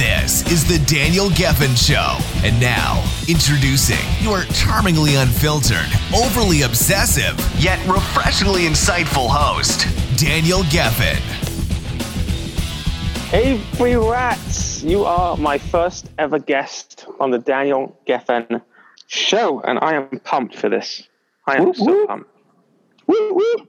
This 0.00 0.50
is 0.50 0.66
the 0.66 0.82
Daniel 0.86 1.28
Gefen 1.28 1.76
Show. 1.76 2.16
And 2.42 2.58
now, 2.58 3.04
introducing 3.28 3.98
your 4.22 4.44
charmingly 4.44 5.16
unfiltered, 5.16 5.84
overly 6.16 6.62
obsessive, 6.62 7.38
yet 7.62 7.78
refreshingly 7.86 8.62
insightful 8.62 9.28
host, 9.28 9.86
Daniel 10.18 10.60
Gefen. 10.60 11.20
Hey, 13.28 13.60
Avery 13.74 13.96
Ratz, 13.96 14.82
you 14.82 15.04
are 15.04 15.36
my 15.36 15.58
first 15.58 16.08
ever 16.16 16.38
guest 16.38 17.04
on 17.20 17.30
the 17.30 17.38
Daniel 17.38 17.94
Gefen 18.08 18.62
Show, 19.06 19.60
and 19.60 19.78
I 19.82 19.96
am 19.96 20.08
pumped 20.20 20.56
for 20.56 20.70
this. 20.70 21.06
I 21.46 21.56
am 21.56 21.74
so 21.74 22.06
pumped. 22.06 22.30
Woo, 23.06 23.34
woo. 23.34 23.68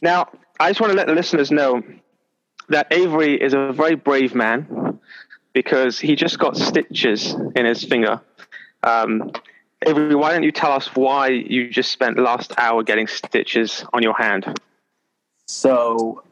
Now, 0.00 0.26
I 0.58 0.70
just 0.70 0.80
want 0.80 0.92
to 0.92 0.96
let 0.96 1.06
the 1.06 1.14
listeners 1.14 1.50
know 1.50 1.82
that 2.70 2.86
Avery 2.90 3.34
is 3.34 3.52
a 3.52 3.72
very 3.74 3.94
brave 3.94 4.34
man 4.34 4.89
because 5.52 5.98
he 5.98 6.16
just 6.16 6.38
got 6.38 6.56
stitches 6.56 7.34
in 7.56 7.64
his 7.64 7.84
finger. 7.84 8.20
Um, 8.82 9.32
Avery, 9.86 10.14
why 10.14 10.32
don't 10.32 10.42
you 10.42 10.52
tell 10.52 10.72
us 10.72 10.94
why 10.94 11.28
you 11.28 11.70
just 11.70 11.90
spent 11.90 12.16
the 12.16 12.22
last 12.22 12.52
hour 12.58 12.82
getting 12.82 13.06
stitches 13.06 13.84
on 13.92 14.02
your 14.02 14.14
hand? 14.14 14.60
So 15.46 16.22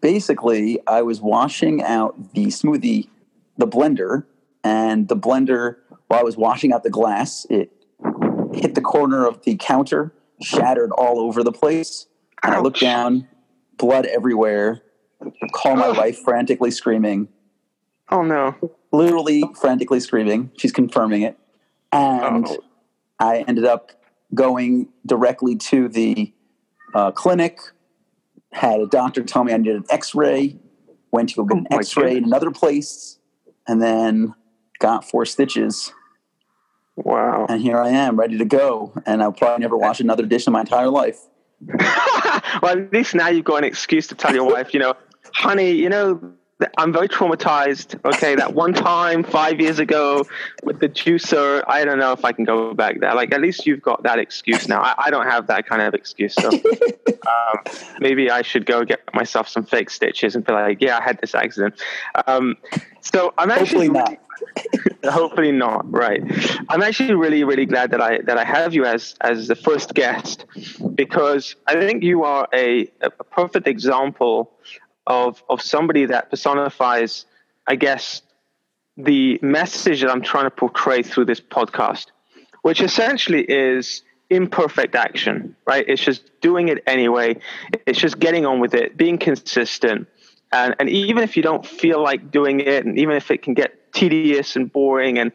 basically, 0.00 0.78
I 0.86 1.02
was 1.02 1.20
washing 1.20 1.82
out 1.82 2.34
the 2.34 2.46
smoothie, 2.46 3.08
the 3.56 3.66
blender, 3.66 4.24
and 4.62 5.08
the 5.08 5.16
blender, 5.16 5.76
while 6.08 6.20
I 6.20 6.22
was 6.22 6.36
washing 6.36 6.72
out 6.72 6.82
the 6.82 6.90
glass, 6.90 7.46
it 7.48 7.72
hit 8.52 8.74
the 8.74 8.80
corner 8.80 9.26
of 9.26 9.42
the 9.42 9.56
counter, 9.56 10.12
shattered 10.42 10.90
all 10.92 11.20
over 11.20 11.42
the 11.42 11.52
place. 11.52 12.06
And 12.42 12.54
I 12.54 12.60
looked 12.60 12.80
down, 12.80 13.28
blood 13.76 14.06
everywhere. 14.06 14.82
Call 15.52 15.76
my 15.76 15.90
wife 15.90 16.18
frantically 16.18 16.70
screaming. 16.70 17.28
Oh 18.10 18.22
no. 18.22 18.54
Literally 18.92 19.44
frantically 19.60 20.00
screaming. 20.00 20.50
She's 20.56 20.72
confirming 20.72 21.22
it. 21.22 21.38
And 21.92 22.46
Oh. 22.46 22.58
I 23.18 23.44
ended 23.46 23.64
up 23.64 23.92
going 24.34 24.88
directly 25.06 25.56
to 25.56 25.88
the 25.88 26.32
uh, 26.94 27.10
clinic, 27.12 27.60
had 28.52 28.80
a 28.80 28.86
doctor 28.86 29.22
tell 29.22 29.44
me 29.44 29.52
I 29.52 29.56
needed 29.58 29.76
an 29.76 29.84
x 29.90 30.14
ray, 30.14 30.58
went 31.12 31.28
to 31.30 31.36
go 31.36 31.44
get 31.44 31.58
an 31.58 31.66
Oh 31.70 31.76
x 31.78 31.96
ray 31.96 32.16
in 32.16 32.24
another 32.24 32.50
place, 32.50 33.18
and 33.68 33.80
then 33.82 34.34
got 34.78 35.08
four 35.08 35.24
stitches. 35.26 35.92
Wow. 36.96 37.46
And 37.48 37.62
here 37.62 37.78
I 37.78 37.90
am, 37.90 38.18
ready 38.18 38.38
to 38.38 38.44
go. 38.44 38.92
And 39.06 39.22
I'll 39.22 39.32
probably 39.32 39.62
never 39.62 39.76
wash 39.76 40.00
another 40.00 40.26
dish 40.26 40.46
in 40.46 40.52
my 40.52 40.60
entire 40.60 40.88
life. 40.88 41.18
well, 42.62 42.78
at 42.78 42.92
least 42.92 43.14
now 43.14 43.28
you've 43.28 43.44
got 43.44 43.56
an 43.56 43.64
excuse 43.64 44.06
to 44.08 44.14
tell 44.14 44.34
your 44.34 44.44
wife, 44.44 44.72
you 44.74 44.80
know, 44.80 44.94
honey, 45.34 45.72
you 45.72 45.88
know, 45.88 46.32
I'm 46.76 46.92
very 46.92 47.08
traumatized. 47.08 48.02
Okay, 48.04 48.34
that 48.34 48.54
one 48.54 48.72
time 48.72 49.22
five 49.22 49.60
years 49.60 49.78
ago 49.78 50.26
with 50.62 50.80
the 50.80 50.88
juicer, 50.88 51.64
I 51.66 51.84
don't 51.84 51.98
know 51.98 52.12
if 52.12 52.24
I 52.24 52.32
can 52.32 52.44
go 52.44 52.74
back 52.74 53.00
there. 53.00 53.14
Like, 53.14 53.32
at 53.32 53.40
least 53.40 53.66
you've 53.66 53.82
got 53.82 54.02
that 54.02 54.18
excuse 54.18 54.68
now. 54.68 54.82
I, 54.82 54.94
I 55.06 55.10
don't 55.10 55.26
have 55.26 55.46
that 55.48 55.66
kind 55.66 55.82
of 55.82 55.94
excuse. 55.94 56.34
So 56.34 56.48
um, 56.48 57.58
maybe 58.00 58.30
I 58.30 58.42
should 58.42 58.66
go 58.66 58.84
get 58.84 59.00
myself 59.14 59.48
some 59.48 59.64
fake 59.64 59.90
stitches 59.90 60.36
and 60.36 60.44
be 60.44 60.52
like, 60.52 60.80
yeah, 60.80 60.98
I 60.98 61.02
had 61.02 61.20
this 61.20 61.34
accident. 61.34 61.80
Um, 62.26 62.56
so 63.00 63.32
I'm 63.38 63.50
actually 63.50 63.88
Hopefully 63.88 63.88
not. 63.88 64.18
Hopefully 65.04 65.52
not. 65.52 65.90
Right. 65.90 66.22
I'm 66.68 66.82
actually 66.82 67.14
really, 67.14 67.44
really 67.44 67.66
glad 67.66 67.90
that 67.92 68.00
I 68.00 68.18
that 68.22 68.38
I 68.38 68.44
have 68.44 68.74
you 68.74 68.84
as 68.84 69.14
as 69.20 69.48
the 69.48 69.54
first 69.54 69.94
guest 69.94 70.44
because 70.94 71.56
I 71.66 71.74
think 71.74 72.02
you 72.02 72.24
are 72.24 72.48
a, 72.52 72.90
a 73.00 73.10
perfect 73.10 73.66
example 73.66 74.52
of 75.10 75.42
of 75.50 75.60
somebody 75.60 76.06
that 76.06 76.30
personifies, 76.30 77.26
I 77.66 77.74
guess, 77.74 78.22
the 78.96 79.38
message 79.42 80.00
that 80.02 80.10
I'm 80.10 80.22
trying 80.22 80.44
to 80.44 80.50
portray 80.50 81.02
through 81.02 81.24
this 81.24 81.40
podcast, 81.40 82.06
which 82.62 82.80
essentially 82.80 83.42
is 83.42 84.02
imperfect 84.30 84.94
action, 84.94 85.56
right? 85.66 85.84
It's 85.88 86.00
just 86.00 86.22
doing 86.40 86.68
it 86.68 86.82
anyway. 86.86 87.40
It's 87.86 87.98
just 87.98 88.20
getting 88.20 88.46
on 88.46 88.60
with 88.60 88.72
it, 88.74 88.96
being 88.96 89.18
consistent. 89.18 90.06
And, 90.52 90.76
and 90.78 90.88
even 90.88 91.24
if 91.24 91.36
you 91.36 91.42
don't 91.42 91.66
feel 91.66 92.00
like 92.00 92.30
doing 92.30 92.60
it, 92.60 92.86
and 92.86 92.96
even 92.96 93.16
if 93.16 93.32
it 93.32 93.42
can 93.42 93.54
get 93.54 93.92
tedious 93.92 94.54
and 94.54 94.72
boring, 94.72 95.18
and 95.18 95.32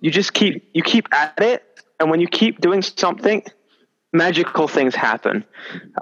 you 0.00 0.10
just 0.10 0.32
keep 0.34 0.68
you 0.74 0.82
keep 0.82 1.06
at 1.12 1.40
it, 1.40 1.62
and 2.00 2.10
when 2.10 2.20
you 2.20 2.26
keep 2.26 2.60
doing 2.60 2.82
something, 2.82 3.44
magical 4.12 4.66
things 4.66 4.96
happen. 4.96 5.44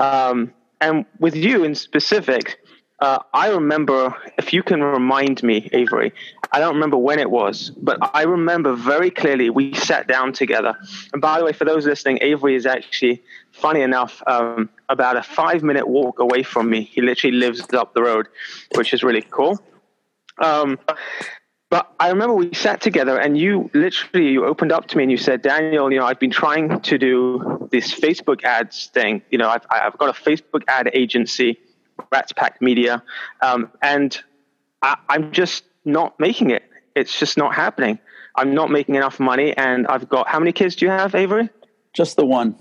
Um, 0.01 0.55
and 0.81 1.05
with 1.19 1.37
you 1.37 1.65
in 1.65 1.75
specific, 1.75 2.59
uh, 2.99 3.19
I 3.34 3.51
remember, 3.51 4.15
if 4.39 4.53
you 4.53 4.62
can 4.62 4.83
remind 4.83 5.43
me, 5.43 5.69
Avery, 5.73 6.12
I 6.51 6.61
don't 6.61 6.75
remember 6.75 6.97
when 6.97 7.19
it 7.19 7.31
was, 7.31 7.71
but 7.71 7.99
I 8.15 8.23
remember 8.23 8.75
very 8.75 9.11
clearly 9.11 9.51
we 9.51 9.75
sat 9.75 10.07
down 10.07 10.33
together. 10.33 10.77
And 11.12 11.21
by 11.21 11.39
the 11.39 11.45
way, 11.45 11.53
for 11.53 11.67
those 11.67 11.84
listening, 11.84 12.19
Avery 12.23 12.55
is 12.55 12.65
actually, 12.65 13.23
funny 13.53 13.83
enough, 13.83 14.23
um, 14.27 14.71
about 14.89 15.17
a 15.17 15.23
five 15.23 15.62
minute 15.62 15.87
walk 15.87 16.21
away 16.21 16.43
from 16.43 16.71
me. 16.71 16.83
He 16.83 17.03
literally 17.03 17.37
lives 17.37 17.62
up 17.75 17.93
the 17.93 18.03
road, 18.03 18.29
which 18.75 18.95
is 18.95 19.03
really 19.03 19.23
cool. 19.23 19.61
Um, 20.39 20.78
but 21.69 21.93
I 21.99 22.11
remember 22.11 22.34
we 22.34 22.55
sat 22.55 22.81
together 22.81 23.19
and 23.19 23.37
you 23.37 23.71
literally 23.75 24.28
you 24.28 24.47
opened 24.47 24.73
up 24.73 24.87
to 24.89 24.97
me 24.97 25.03
and 25.03 25.11
you 25.11 25.19
said, 25.19 25.43
Daniel, 25.43 25.93
you 25.93 25.99
know, 25.99 26.07
I've 26.07 26.21
been 26.21 26.31
trying 26.31 26.81
to 26.81 26.97
do 26.97 27.69
this 27.73 27.93
Facebook 27.93 28.45
ads 28.45 28.87
thing. 28.87 29.23
You 29.31 29.39
know, 29.39 29.49
I've, 29.51 29.67
I've 29.69 29.99
got 29.99 30.09
a 30.09 30.13
Facebook 30.19 30.63
ad 30.69 30.89
agency, 30.95 31.59
Ratz 32.11 32.33
Pack 32.33 32.61
Media, 32.61 33.03
um, 33.43 33.71
and 33.83 34.21
I, 34.83 34.97
I'm 35.09 35.33
just 35.33 35.65
not 35.84 36.19
making 36.19 36.51
it. 36.51 36.62
It's 36.95 37.19
just 37.19 37.37
not 37.37 37.55
happening. 37.55 37.99
I'm 38.34 38.55
not 38.55 38.71
making 38.71 38.95
enough 38.95 39.19
money, 39.19 39.57
and 39.57 39.87
I've 39.87 40.09
got 40.09 40.29
how 40.29 40.39
many 40.39 40.53
kids 40.53 40.77
do 40.77 40.87
you 40.87 40.91
have, 40.91 41.15
Avery? 41.15 41.49
Just 41.93 42.17
the 42.17 42.27
one. 42.27 42.55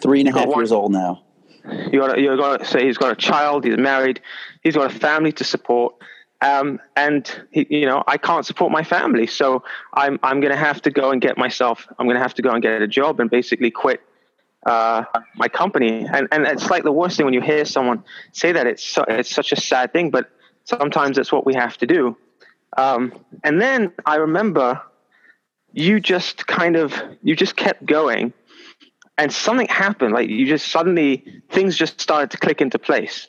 Three 0.00 0.20
and 0.20 0.28
a 0.28 0.32
half 0.32 0.48
one. 0.48 0.58
years 0.58 0.72
old 0.72 0.92
now. 0.92 1.22
You 1.64 2.00
got 2.00 2.18
you 2.18 2.36
got 2.36 2.60
to 2.60 2.64
say 2.64 2.84
he's 2.84 2.98
got 2.98 3.12
a 3.12 3.16
child, 3.16 3.64
he's 3.64 3.76
married, 3.76 4.20
he's 4.62 4.74
got 4.74 4.92
a 4.92 4.98
family 4.98 5.32
to 5.32 5.44
support, 5.44 5.94
um, 6.40 6.80
and 6.96 7.30
he, 7.52 7.66
you 7.70 7.86
know 7.86 8.02
I 8.06 8.18
can't 8.18 8.44
support 8.44 8.72
my 8.72 8.82
family, 8.82 9.26
so 9.26 9.62
I'm 9.94 10.18
I'm 10.22 10.40
going 10.40 10.52
to 10.52 10.58
have 10.58 10.82
to 10.82 10.90
go 10.90 11.10
and 11.12 11.20
get 11.20 11.38
myself. 11.38 11.86
I'm 11.98 12.06
going 12.06 12.16
to 12.16 12.22
have 12.22 12.34
to 12.34 12.42
go 12.42 12.50
and 12.50 12.62
get 12.62 12.82
a 12.82 12.88
job 12.88 13.20
and 13.20 13.30
basically 13.30 13.70
quit 13.70 14.00
uh, 14.66 15.04
my 15.36 15.48
company. 15.48 16.06
And 16.06 16.28
and 16.32 16.46
it's 16.46 16.70
like 16.70 16.84
the 16.84 16.92
worst 16.92 17.16
thing 17.16 17.26
when 17.26 17.34
you 17.34 17.40
hear 17.40 17.64
someone 17.64 18.04
say 18.32 18.52
that. 18.52 18.66
It's 18.66 18.82
so, 18.82 19.04
it's 19.08 19.30
such 19.30 19.52
a 19.52 19.60
sad 19.60 19.92
thing, 19.92 20.10
but 20.10 20.30
sometimes 20.64 21.18
it's 21.18 21.32
what 21.32 21.44
we 21.46 21.54
have 21.54 21.76
to 21.78 21.86
do. 21.86 22.16
Um, 22.76 23.12
and 23.44 23.60
then 23.60 23.92
I 24.06 24.16
remember 24.16 24.80
you 25.72 26.00
just 26.00 26.46
kind 26.46 26.76
of 26.76 26.94
you 27.22 27.34
just 27.34 27.56
kept 27.56 27.84
going 27.84 28.32
and 29.18 29.32
something 29.32 29.68
happened 29.68 30.12
like 30.12 30.28
you 30.28 30.46
just 30.46 30.68
suddenly 30.68 31.42
things 31.50 31.76
just 31.76 32.00
started 32.00 32.30
to 32.30 32.38
click 32.38 32.60
into 32.60 32.78
place 32.78 33.28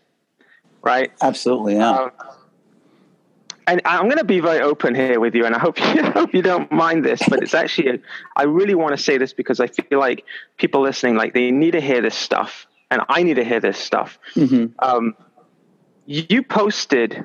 right 0.82 1.12
Absolutely, 1.22 1.76
yeah. 1.76 1.92
um, 1.92 2.12
and 3.68 3.82
I'm 3.86 4.04
going 4.04 4.18
to 4.18 4.24
be 4.24 4.40
very 4.40 4.62
open 4.62 4.96
here 4.96 5.20
with 5.20 5.36
you, 5.36 5.46
and 5.46 5.56
I 5.56 5.60
hope 5.60 5.80
you, 5.96 6.02
I 6.02 6.12
hope 6.12 6.34
you 6.34 6.42
don't 6.42 6.72
mind 6.72 7.06
this, 7.06 7.22
but 7.28 7.42
it's 7.42 7.54
actually, 7.54 8.02
I 8.36 8.44
really 8.44 8.76
want 8.76 8.96
to 8.96 9.02
say 9.02 9.18
this 9.18 9.34
because 9.34 9.60
I 9.60 9.68
feel 9.68 10.00
like 10.00 10.26
people 10.58 10.82
listening, 10.82 11.16
like 11.16 11.34
they 11.34 11.52
need 11.52 11.72
to 11.72 11.82
hear 11.82 12.02
this 12.02 12.16
stuff, 12.16 12.68
and 12.92 13.02
I 13.10 13.24
need 13.24 13.36
to 13.36 13.44
hear 13.44 13.60
this 13.60 13.78
stuff. 13.78 14.20
Mhm. 14.36 14.74
Um, 14.80 15.16
you 16.06 16.44
posted 16.44 17.24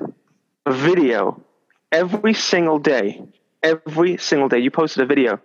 a 0.67 0.73
video 0.73 1.43
every 1.91 2.35
single 2.35 2.79
day. 2.79 3.23
Every 3.61 4.19
single 4.19 4.49
day, 4.49 4.61
you 4.61 4.71
posted 4.71 5.03
a 5.03 5.07
video, 5.07 5.41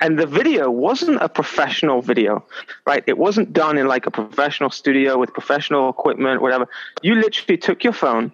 and 0.00 0.18
the 0.18 0.26
video 0.26 0.68
wasn't 0.68 1.22
a 1.22 1.28
professional 1.28 2.02
video, 2.02 2.44
right? 2.84 3.04
It 3.06 3.16
wasn't 3.16 3.52
done 3.52 3.78
in 3.78 3.86
like 3.86 4.04
a 4.06 4.10
professional 4.10 4.70
studio 4.70 5.16
with 5.16 5.32
professional 5.32 5.88
equipment, 5.88 6.42
whatever. 6.42 6.66
You 7.02 7.14
literally 7.14 7.56
took 7.56 7.84
your 7.84 7.92
phone, 7.92 8.32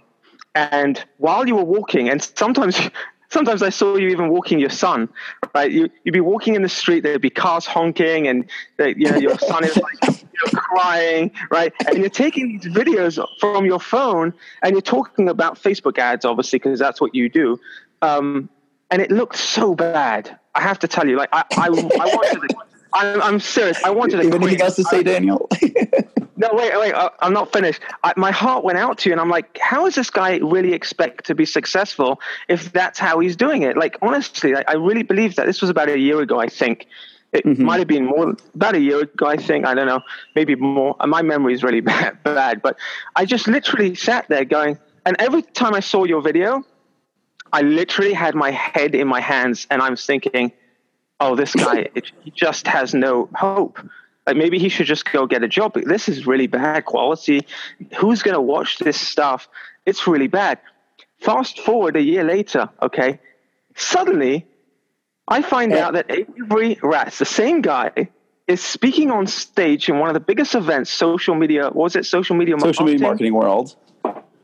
and 0.54 1.02
while 1.18 1.46
you 1.46 1.56
were 1.56 1.64
walking, 1.64 2.08
and 2.08 2.22
sometimes 2.22 2.78
sometimes 3.30 3.62
I 3.62 3.68
saw 3.68 3.96
you 3.96 4.08
even 4.08 4.30
walking 4.30 4.58
your 4.58 4.70
son, 4.70 5.08
right? 5.54 5.70
You 5.70 5.90
you'd 6.04 6.12
be 6.12 6.20
walking 6.20 6.54
in 6.54 6.62
the 6.62 6.68
street, 6.68 7.02
there'd 7.02 7.20
be 7.20 7.30
cars 7.30 7.66
honking, 7.66 8.26
and 8.26 8.44
uh, 8.80 8.86
you 8.86 9.10
know 9.10 9.18
your 9.18 9.38
son 9.38 9.64
is 9.64 9.76
like 9.76 9.94
you 10.22 10.52
know, 10.52 10.60
crying, 10.60 11.30
right? 11.50 11.72
And 11.86 11.98
you're 11.98 12.10
taking 12.10 12.48
these 12.58 12.72
videos 12.72 13.24
from 13.38 13.66
your 13.66 13.80
phone, 13.80 14.32
and 14.62 14.72
you're 14.72 14.80
talking 14.80 15.28
about 15.28 15.60
Facebook 15.60 15.98
ads, 15.98 16.24
obviously, 16.24 16.58
because 16.58 16.78
that's 16.78 17.00
what 17.00 17.14
you 17.14 17.28
do. 17.28 17.60
Um, 18.02 18.48
and 18.90 19.02
it 19.02 19.10
looked 19.10 19.36
so 19.36 19.74
bad. 19.74 20.38
I 20.54 20.62
have 20.62 20.78
to 20.80 20.88
tell 20.88 21.06
you, 21.06 21.16
like 21.16 21.28
I 21.32 21.44
I, 21.56 21.66
I 21.66 21.70
wanted 21.70 22.48
to. 22.48 22.67
I'm, 22.92 23.22
I'm 23.22 23.40
serious. 23.40 23.82
I 23.84 23.90
wanted 23.90 24.18
to. 24.18 24.24
You 24.24 24.32
have 24.32 24.42
anything 24.42 24.62
else 24.62 24.76
to 24.76 24.84
say, 24.84 25.02
Daniel? 25.02 25.48
No, 26.40 26.50
wait, 26.52 26.72
wait. 26.78 26.94
I, 26.94 27.10
I'm 27.18 27.32
not 27.32 27.52
finished. 27.52 27.82
I, 28.04 28.12
my 28.16 28.30
heart 28.30 28.62
went 28.62 28.78
out 28.78 28.98
to 28.98 29.08
you, 29.08 29.12
and 29.12 29.20
I'm 29.20 29.28
like, 29.28 29.58
how 29.60 29.84
does 29.86 29.96
this 29.96 30.08
guy 30.08 30.36
really 30.36 30.72
expect 30.72 31.26
to 31.26 31.34
be 31.34 31.44
successful 31.44 32.20
if 32.46 32.72
that's 32.72 32.96
how 32.96 33.18
he's 33.18 33.34
doing 33.34 33.62
it? 33.62 33.76
Like, 33.76 33.96
honestly, 34.02 34.54
I, 34.54 34.62
I 34.68 34.74
really 34.74 35.02
believe 35.02 35.34
that. 35.34 35.46
This 35.46 35.60
was 35.60 35.68
about 35.68 35.88
a 35.88 35.98
year 35.98 36.20
ago, 36.20 36.38
I 36.38 36.46
think. 36.46 36.86
It 37.32 37.44
Mhm. 37.44 37.58
might 37.58 37.80
have 37.80 37.88
been 37.88 38.06
more 38.06 38.36
about 38.54 38.76
a 38.76 38.80
year 38.80 39.00
ago, 39.00 39.26
I 39.26 39.36
think. 39.36 39.66
I 39.66 39.74
don't 39.74 39.88
know, 39.88 40.00
maybe 40.36 40.54
more. 40.54 40.94
My 41.04 41.22
memory 41.22 41.54
is 41.54 41.64
really 41.64 41.80
bad, 41.92 42.22
bad, 42.22 42.62
but 42.62 42.78
I 43.16 43.24
just 43.24 43.48
literally 43.48 43.96
sat 43.96 44.28
there 44.28 44.44
going, 44.44 44.78
and 45.04 45.16
every 45.18 45.42
time 45.42 45.74
I 45.74 45.80
saw 45.80 46.04
your 46.04 46.22
video, 46.22 46.62
I 47.52 47.62
literally 47.62 48.12
had 48.12 48.36
my 48.36 48.52
head 48.52 48.94
in 48.94 49.08
my 49.08 49.20
hands, 49.20 49.66
and 49.70 49.82
I 49.82 49.90
was 49.90 50.06
thinking, 50.06 50.52
oh, 51.20 51.34
this 51.34 51.54
guy, 51.54 51.88
it, 51.94 52.12
he 52.22 52.30
just 52.30 52.66
has 52.66 52.94
no 52.94 53.28
hope. 53.34 53.78
Like 54.26 54.36
maybe 54.36 54.58
he 54.58 54.68
should 54.68 54.86
just 54.86 55.10
go 55.10 55.26
get 55.26 55.42
a 55.42 55.48
job. 55.48 55.74
This 55.74 56.08
is 56.08 56.26
really 56.26 56.46
bad 56.46 56.84
quality. 56.84 57.46
Who's 57.96 58.22
going 58.22 58.34
to 58.34 58.40
watch 58.40 58.78
this 58.78 59.00
stuff? 59.00 59.48
It's 59.86 60.06
really 60.06 60.26
bad. 60.26 60.58
Fast 61.20 61.60
forward 61.60 61.96
a 61.96 62.02
year 62.02 62.24
later, 62.24 62.68
okay, 62.82 63.20
suddenly 63.74 64.46
I 65.26 65.42
find 65.42 65.72
out 65.72 65.94
that 65.94 66.10
Avery 66.10 66.78
Ratz, 66.82 67.18
the 67.18 67.24
same 67.24 67.62
guy, 67.62 68.08
is 68.46 68.62
speaking 68.62 69.10
on 69.10 69.26
stage 69.26 69.88
in 69.88 69.98
one 69.98 70.08
of 70.08 70.14
the 70.14 70.20
biggest 70.20 70.54
events, 70.54 70.90
social 70.90 71.34
media, 71.34 71.64
what 71.64 71.76
was 71.84 71.96
it 71.96 72.06
social 72.06 72.36
media 72.36 72.58
Social 72.58 72.84
media 72.84 73.06
marketing 73.06 73.34
world. 73.34 73.76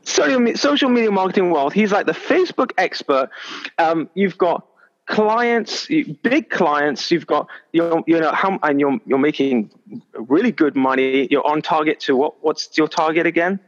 social, 0.03 0.55
social 0.55 0.89
media 0.89 1.11
marketing 1.11 1.51
world. 1.51 1.73
He's 1.73 1.91
like 1.91 2.05
the 2.05 2.11
Facebook 2.11 2.71
expert. 2.77 3.29
Um, 3.77 4.09
you've 4.13 4.37
got 4.37 4.65
clients, 5.05 5.87
big 6.23 6.49
clients. 6.49 7.11
You've 7.11 7.27
got 7.27 7.47
you 7.73 8.03
you 8.07 8.19
know 8.19 8.31
how 8.31 8.59
and 8.63 8.79
you're 8.79 8.99
you're 9.05 9.19
making 9.19 9.71
really 10.13 10.51
good 10.51 10.75
money. 10.75 11.27
You're 11.29 11.45
on 11.45 11.61
target 11.61 11.99
to 12.01 12.15
what? 12.15 12.43
What's 12.43 12.77
your 12.77 12.87
target 12.87 13.25
again? 13.25 13.59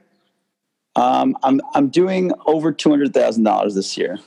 Um, 0.95 1.37
I'm 1.43 1.61
I'm 1.75 1.89
doing 1.89 2.31
over 2.45 2.71
two 2.71 2.89
hundred 2.89 3.13
thousand 3.13 3.43
dollars 3.43 3.75
this 3.75 3.97
year 3.97 4.17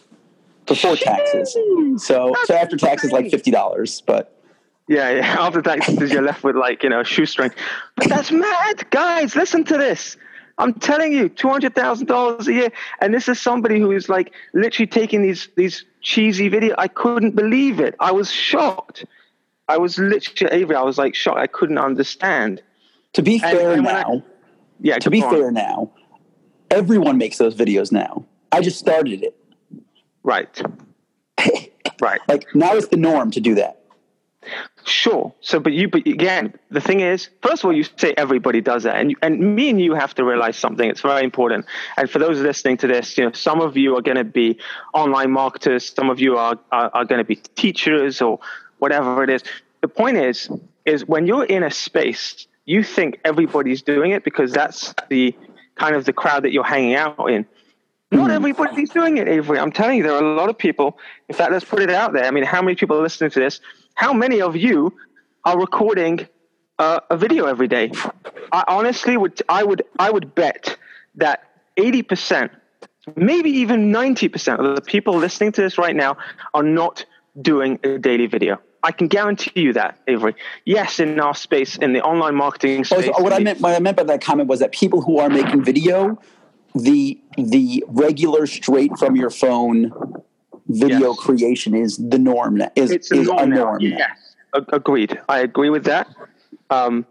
before 0.67 0.97
taxes. 0.97 1.57
So 1.97 2.35
so 2.45 2.55
after 2.55 2.77
taxes, 2.77 3.13
like 3.13 3.31
fifty 3.31 3.51
dollars. 3.51 4.03
But 4.03 4.41
Yeah, 4.89 5.11
yeah. 5.11 5.37
After 5.41 5.63
taxes, 5.63 6.13
you're 6.13 6.23
left 6.23 6.45
with 6.45 6.57
like 6.57 6.83
you 6.83 6.89
know 6.89 7.03
shoestring. 7.03 7.51
But 7.97 8.09
that's 8.09 8.31
mad, 8.31 8.89
guys. 8.91 9.37
Listen 9.37 9.65
to 9.65 9.77
this. 9.77 10.17
I'm 10.61 10.75
telling 10.75 11.13
you, 11.13 11.29
two 11.29 11.49
hundred 11.49 11.75
thousand 11.75 12.07
dollars 12.07 12.47
a 12.47 12.53
year, 12.53 12.73
and 13.01 13.13
this 13.15 13.29
is 13.29 13.41
somebody 13.41 13.81
who 13.81 13.91
is 13.93 14.09
like 14.09 14.33
literally 14.53 14.87
taking 14.87 15.23
these 15.23 15.49
these 15.57 15.85
cheesy 16.03 16.49
video. 16.49 16.75
I 16.79 16.89
couldn't 16.89 17.35
believe 17.35 17.81
it. 17.81 17.95
I 17.99 18.13
was 18.13 18.31
shocked. 18.31 19.05
I 19.69 19.79
was 19.79 19.99
literally 19.99 20.53
Avery. 20.53 20.77
I 20.77 20.83
was 20.83 20.99
like 20.99 21.15
shocked. 21.15 21.39
I 21.39 21.47
couldn't 21.47 21.79
understand. 21.79 22.63
to 23.15 23.23
be 23.23 23.39
fair 23.39 23.73
and 23.73 23.89
I- 23.89 24.03
now, 24.03 24.23
Yeah. 24.81 24.99
to 24.99 25.11
be 25.11 25.23
on. 25.23 25.31
fair 25.35 25.51
now, 25.51 25.91
everyone 26.71 27.17
makes 27.19 27.39
those 27.39 27.55
videos 27.57 27.91
now. 27.91 28.25
I 28.53 28.61
just 28.61 28.79
started 28.79 29.23
it. 29.25 29.35
right, 30.23 30.61
right. 32.01 32.21
Like 32.29 32.47
now 32.55 32.75
it's 32.75 32.89
the 32.89 32.97
norm 32.97 33.31
to 33.33 33.41
do 33.41 33.55
that. 33.57 33.80
Sure. 34.85 35.35
So, 35.41 35.61
but 35.61 35.73
you, 35.73 35.89
but 35.89 36.07
again, 36.07 36.55
the 36.71 36.81
thing 36.81 37.01
is, 37.01 37.29
first 37.43 37.63
of 37.63 37.67
all, 37.67 37.73
you 37.73 37.85
say 37.97 38.15
everybody 38.17 38.61
does 38.61 38.85
that, 38.85 38.97
and 38.97 39.15
and 39.23 39.55
me 39.55 39.69
and 39.69 39.81
you 39.81 39.95
have 39.95 40.15
to 40.15 40.25
realize 40.25 40.57
something. 40.57 40.89
It's 40.89 41.03
very 41.03 41.23
important. 41.23 41.67
And 41.99 42.09
for 42.09 42.19
those 42.19 42.41
listening 42.41 42.79
to 42.79 42.87
this, 42.87 43.19
you 43.19 43.25
know, 43.25 43.33
some 43.33 43.61
of 43.61 43.77
you 43.77 43.97
are 43.97 44.03
going 44.03 44.17
to 44.17 44.25
be 44.25 44.59
online 44.95 45.31
marketers, 45.31 45.93
some 45.93 46.09
of 46.09 46.21
you 46.21 46.39
are 46.39 46.59
are, 46.73 46.91
are 46.95 47.05
going 47.05 47.19
to 47.19 47.25
be 47.25 47.37
teachers 47.37 48.23
or 48.23 48.41
whatever 48.79 49.23
it 49.23 49.31
is. 49.31 49.43
The 49.83 49.89
point 49.89 50.17
is, 50.17 50.49
is 50.87 51.05
when 51.07 51.27
you're 51.27 51.45
in 51.45 51.63
a 51.63 51.71
space, 51.71 52.47
you 52.65 52.83
think 52.83 53.21
everybody's 53.25 53.83
doing 53.83 54.13
it 54.13 54.25
because 54.25 54.53
that's 54.53 54.95
the 55.11 55.35
kind 55.75 55.95
of 55.95 56.05
the 56.05 56.13
crowd 56.13 56.45
that 56.45 56.53
you're 56.53 56.65
hanging 56.65 56.95
out 56.95 57.31
in. 57.31 57.47
Not 58.13 58.31
hmm. 58.31 58.31
everybody's 58.31 58.91
doing 58.91 59.19
it, 59.19 59.29
Avery. 59.29 59.59
I'm 59.59 59.71
telling 59.71 59.99
you, 59.99 60.03
there 60.03 60.13
are 60.13 60.23
a 60.23 60.35
lot 60.35 60.51
of 60.51 60.59
people. 60.59 60.99
In 61.29 61.35
fact, 61.35 61.53
let's 61.53 61.65
put 61.65 61.81
it 61.81 61.91
out 61.91 62.13
there. 62.13 62.25
I 62.25 62.31
mean, 62.31 62.45
how 62.45 62.61
many 62.61 62.75
people 62.75 62.99
are 62.99 63.03
listening 63.03 63.31
to 63.31 63.41
this? 63.41 63.61
How 63.95 64.13
many 64.13 64.41
of 64.41 64.57
you 64.57 64.95
are 65.45 65.59
recording 65.59 66.27
uh, 66.79 67.01
a 67.11 67.17
video 67.17 67.47
every 67.47 67.69
day? 67.69 67.93
I 68.53 68.65
honestly 68.69 69.17
would, 69.17 69.41
I 69.49 69.63
would, 69.63 69.83
I 69.99 70.11
would 70.11 70.35
bet 70.35 70.77
that 71.17 71.45
80%, 71.77 72.51
maybe 73.17 73.51
even 73.51 73.93
90% 73.93 74.59
of 74.59 74.77
the 74.77 74.83
people 74.83 75.15
listening 75.17 75.53
to 75.53 75.63
this 75.63 75.79
right 75.79 75.95
now 75.95 76.17
are 76.55 76.63
not 76.63 77.05
doing 77.41 77.79
a 77.85 77.99
daily 77.99 78.27
video. 78.27 78.59
I 78.83 78.93
can 78.93 79.09
guarantee 79.09 79.61
you 79.61 79.75
that, 79.75 79.99
Avery. 80.09 80.35
Yes, 80.65 81.01
in 81.01 81.21
our 81.21 81.35
space, 81.35 81.77
in 81.77 81.93
the 81.93 82.01
online 82.03 82.35
marketing 82.35 82.81
Oh, 82.81 82.83
space. 83.01 83.07
so 83.15 83.23
what 83.23 83.33
I 83.35 83.39
meant 83.39 83.61
what 83.61 83.75
I 83.77 83.79
meant 83.79 83.99
by 83.99 84.05
that 84.05 84.23
comment 84.23 84.49
was 84.49 84.61
that 84.61 84.73
people 84.73 85.03
who 85.03 85.19
are 85.19 85.29
making 85.29 85.63
video, 85.63 86.19
the 86.75 87.21
the 87.37 87.85
regular 87.89 88.47
straight 88.47 88.97
from 88.99 89.17
your 89.17 89.29
phone 89.29 89.93
video 90.73 91.11
Yes. 91.11 91.19
creation 91.19 91.75
is 91.75 91.97
the 91.97 92.19
norm. 92.19 92.63
Is 92.77 92.91
it's 92.91 93.11
a 93.11 93.21
is 93.21 93.29
a 93.29 93.33
norm 93.33 93.51
now. 93.51 93.57
norm. 93.65 93.81
Yes, 93.81 94.35
agreed. 94.73 95.19
I 95.29 95.41
agree 95.41 95.71
with 95.71 95.85
that. 95.85 96.09
Um, 96.71 97.05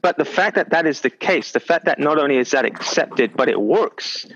but 0.00 0.16
the 0.18 0.24
fact 0.24 0.56
that 0.56 0.70
that 0.70 0.86
is 0.86 1.00
the 1.02 1.10
case, 1.10 1.52
the 1.52 1.60
fact 1.60 1.84
that 1.84 1.98
not 1.98 2.18
only 2.18 2.36
is 2.36 2.50
that 2.50 2.64
accepted, 2.64 3.36
but 3.36 3.48
it 3.48 3.60
works, 3.60 4.26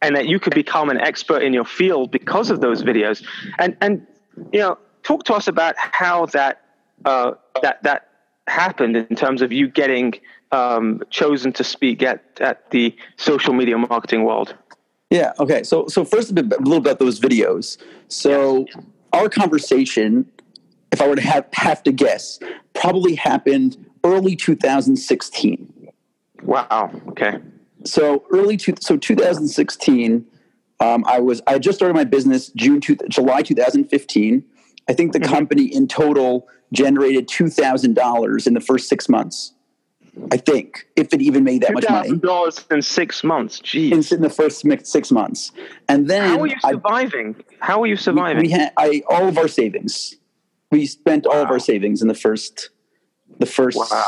and 0.00 0.16
that 0.16 0.26
you 0.26 0.38
could 0.40 0.54
become 0.54 0.88
an 0.90 0.98
expert 0.98 1.42
in 1.42 1.52
your 1.52 1.64
field 1.64 2.10
because 2.10 2.50
of 2.50 2.60
those 2.60 2.82
videos, 2.82 3.22
and 3.58 3.76
and 3.80 4.06
you 4.52 4.60
know, 4.60 4.78
talk 5.02 5.24
to 5.24 5.34
us 5.34 5.46
about 5.48 5.74
how 5.76 6.26
that 6.26 6.62
uh, 7.04 7.32
that 7.62 7.82
that 7.82 8.08
happened 8.46 8.96
in 8.96 9.16
terms 9.16 9.42
of 9.42 9.52
you 9.52 9.68
getting 9.68 10.14
um, 10.52 11.02
chosen 11.10 11.52
to 11.52 11.64
speak 11.64 12.02
at 12.02 12.22
at 12.40 12.70
the 12.70 12.96
social 13.16 13.52
media 13.54 13.76
marketing 13.78 14.24
world. 14.24 14.54
Yeah. 15.10 15.32
Okay. 15.38 15.62
So 15.62 15.86
so 15.88 16.04
first 16.04 16.30
a, 16.30 16.34
bit, 16.34 16.52
a 16.52 16.62
little 16.62 16.78
about 16.78 16.98
those 16.98 17.20
videos. 17.20 17.78
So 18.08 18.66
our 19.12 19.28
conversation, 19.28 20.30
if 20.92 21.00
I 21.00 21.08
were 21.08 21.16
to 21.16 21.22
have 21.22 21.46
have 21.52 21.82
to 21.84 21.92
guess, 21.92 22.38
probably 22.72 23.14
happened 23.14 23.76
early 24.02 24.36
2016. 24.36 25.72
Wow. 26.42 26.90
Okay. 27.08 27.38
So 27.84 28.24
early 28.30 28.56
two, 28.56 28.74
so 28.80 28.96
2016, 28.96 30.26
um, 30.80 31.04
I 31.06 31.20
was 31.20 31.42
I 31.46 31.58
just 31.58 31.78
started 31.78 31.94
my 31.94 32.04
business 32.04 32.50
June 32.50 32.80
two, 32.80 32.96
July 33.08 33.42
2015. 33.42 34.44
I 34.88 34.92
think 34.92 35.12
the 35.12 35.20
company 35.20 35.64
in 35.64 35.88
total 35.88 36.48
generated 36.72 37.28
two 37.28 37.48
thousand 37.48 37.94
dollars 37.94 38.46
in 38.46 38.54
the 38.54 38.60
first 38.60 38.88
six 38.88 39.08
months. 39.08 39.52
I 40.30 40.36
think 40.36 40.86
if 40.96 41.12
it 41.12 41.20
even 41.20 41.42
made 41.44 41.62
that 41.62 41.74
much 41.74 41.88
money 41.88 42.16
dollars 42.18 42.64
in 42.70 42.82
six 42.82 43.24
months. 43.24 43.60
Jeez. 43.60 43.90
in, 44.12 44.16
in 44.16 44.22
the 44.22 44.30
first 44.30 44.64
six 44.86 45.10
months, 45.10 45.50
and 45.88 46.08
then 46.08 46.28
How 46.28 46.40
are 46.40 46.46
you 46.46 46.56
I- 46.62 46.70
surviving? 46.72 47.36
How 47.60 47.82
are 47.82 47.86
you 47.86 47.96
surviving? 47.96 48.42
we 48.42 48.50
had 48.50 48.72
I 48.76 49.02
all 49.08 49.26
of 49.28 49.38
our 49.38 49.48
savings. 49.48 50.14
We 50.70 50.86
spent 50.86 51.26
all 51.26 51.36
of 51.42 51.50
our 51.50 51.58
savings 51.58 52.02
in 52.02 52.08
the 52.08 52.14
first 52.14 52.70
the 53.38 53.46
first 53.46 53.76
Wow. 53.76 54.04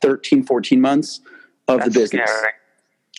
13, 0.00 0.44
14 0.44 0.80
months 0.80 1.20
of 1.68 1.80
That's 1.80 1.92
the 1.94 2.00
business. 2.00 2.30
scary. 2.30 2.52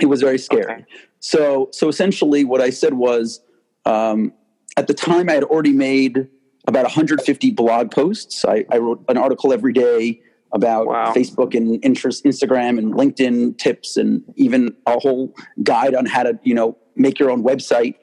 It 0.02 0.06
was 0.08 0.22
very 0.22 0.40
scary. 0.40 0.64
Okay. 0.74 0.86
So 1.20 1.70
so 1.72 1.88
essentially, 1.90 2.44
what 2.44 2.62
I 2.62 2.70
said 2.72 2.94
was, 2.96 3.42
um, 3.86 4.34
at 4.78 4.88
the 4.88 4.94
time, 4.94 5.30
I 5.30 5.34
had 5.34 5.44
already 5.44 5.74
made 5.74 6.28
about 6.68 6.84
150 6.84 7.52
blog 7.52 7.92
posts. 7.92 8.44
I, 8.46 8.66
I 8.72 8.80
wrote 8.80 9.04
an 9.08 9.18
article 9.18 9.54
every 9.54 9.74
day 9.74 10.22
about 10.56 10.88
Wow. 10.88 11.14
Facebook 11.14 11.54
and 11.54 11.80
Pinterest, 11.84 12.24
Instagram 12.24 12.80
and 12.80 12.94
LinkedIn 12.94 13.58
tips, 13.60 13.98
and 13.98 14.24
even 14.36 14.74
a 14.88 14.98
whole 14.98 15.36
guide 15.62 15.94
on 15.94 16.06
how 16.08 16.24
to 16.24 16.40
you 16.44 16.56
know 16.56 16.76
make 16.96 17.20
your 17.20 17.30
own 17.30 17.44
website. 17.44 17.96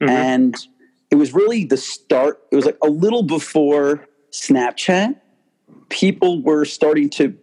Mhm. 0.00 0.08
And 0.08 0.54
it 1.10 1.16
was 1.16 1.34
really 1.34 1.64
the 1.64 1.76
start. 1.76 2.40
It 2.52 2.56
was 2.56 2.64
like 2.64 2.78
a 2.82 2.88
little 2.88 3.22
before 3.24 4.06
Snapchat. 4.30 5.16
People 5.88 6.42
were 6.42 6.64
starting 6.64 7.10
to 7.10 7.34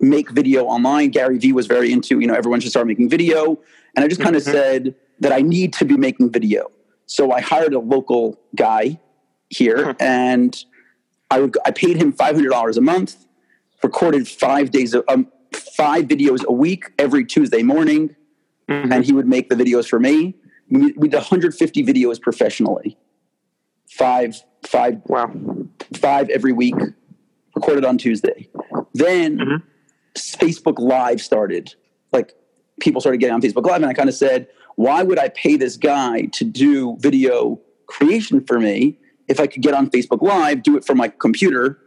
make 0.00 0.30
video 0.30 0.64
online. 0.64 1.10
Gary 1.10 1.38
Vee 1.38 1.52
was 1.52 1.66
very 1.66 1.92
into, 1.92 2.18
you 2.20 2.26
know, 2.26 2.34
everyone 2.34 2.60
should 2.60 2.70
start 2.70 2.86
making 2.86 3.08
video. 3.08 3.58
And 3.94 4.04
I 4.04 4.08
just 4.08 4.20
kind 4.20 4.36
of 4.36 4.42
Mhm. 4.42 4.52
said 4.52 4.94
that 5.20 5.32
I 5.32 5.40
need 5.40 5.72
to 5.74 5.84
be 5.86 5.96
making 5.96 6.30
video. 6.30 6.70
So 7.06 7.30
I 7.32 7.40
hired 7.40 7.72
a 7.72 7.78
local 7.78 8.38
guy 8.54 9.00
here 9.48 9.78
Mhm. 9.78 9.96
and 10.00 10.64
I, 11.30 11.40
would, 11.40 11.56
I 11.64 11.70
paid 11.70 11.96
him 11.96 12.12
$500 12.12 12.76
a 12.76 12.80
month, 12.82 13.16
recorded 13.90 14.26
five 14.26 14.70
days, 14.72 14.94
of 14.94 15.04
um, 15.08 15.28
five 15.76 16.04
videos 16.06 16.44
a 16.44 16.52
week 16.52 16.82
every 16.98 17.24
Tuesday 17.24 17.62
morning. 17.62 18.14
Mhm. 18.68 18.92
And 18.92 19.04
he 19.04 19.12
would 19.12 19.28
make 19.28 19.48
the 19.48 19.54
videos 19.54 19.86
for 19.88 20.00
me. 20.00 20.34
We, 20.68 20.92
we 20.96 21.08
did 21.08 21.18
150 21.18 21.84
videos 21.84 22.20
professionally. 22.20 22.98
Five, 23.88 24.42
five, 24.66 24.94
wow. 25.06 25.30
five 25.94 26.28
every 26.30 26.52
week, 26.52 26.74
recorded 27.54 27.84
on 27.84 27.96
Tuesday. 27.96 28.48
Then 28.92 29.38
Mhm. 29.38 29.62
Facebook 30.18 30.78
Live 30.80 31.20
started. 31.20 31.74
Like 32.12 32.34
people 32.80 33.00
started 33.00 33.18
getting 33.18 33.34
on 33.34 33.40
Facebook 33.40 33.66
Live, 33.66 33.82
and 33.82 33.86
I 33.86 33.94
kind 33.94 34.08
of 34.08 34.16
said, 34.16 34.48
why 34.74 35.04
would 35.04 35.18
I 35.18 35.28
pay 35.28 35.56
this 35.56 35.76
guy 35.76 36.22
to 36.32 36.44
do 36.44 36.96
video 36.98 37.60
creation 37.86 38.44
for 38.44 38.58
me 38.58 38.98
if 39.28 39.38
I 39.38 39.46
could 39.46 39.62
get 39.62 39.74
on 39.74 39.90
Facebook 39.90 40.22
Live, 40.22 40.62
do 40.64 40.76
it 40.76 40.84
from 40.84 40.98
my 40.98 41.08
computer, 41.08 41.78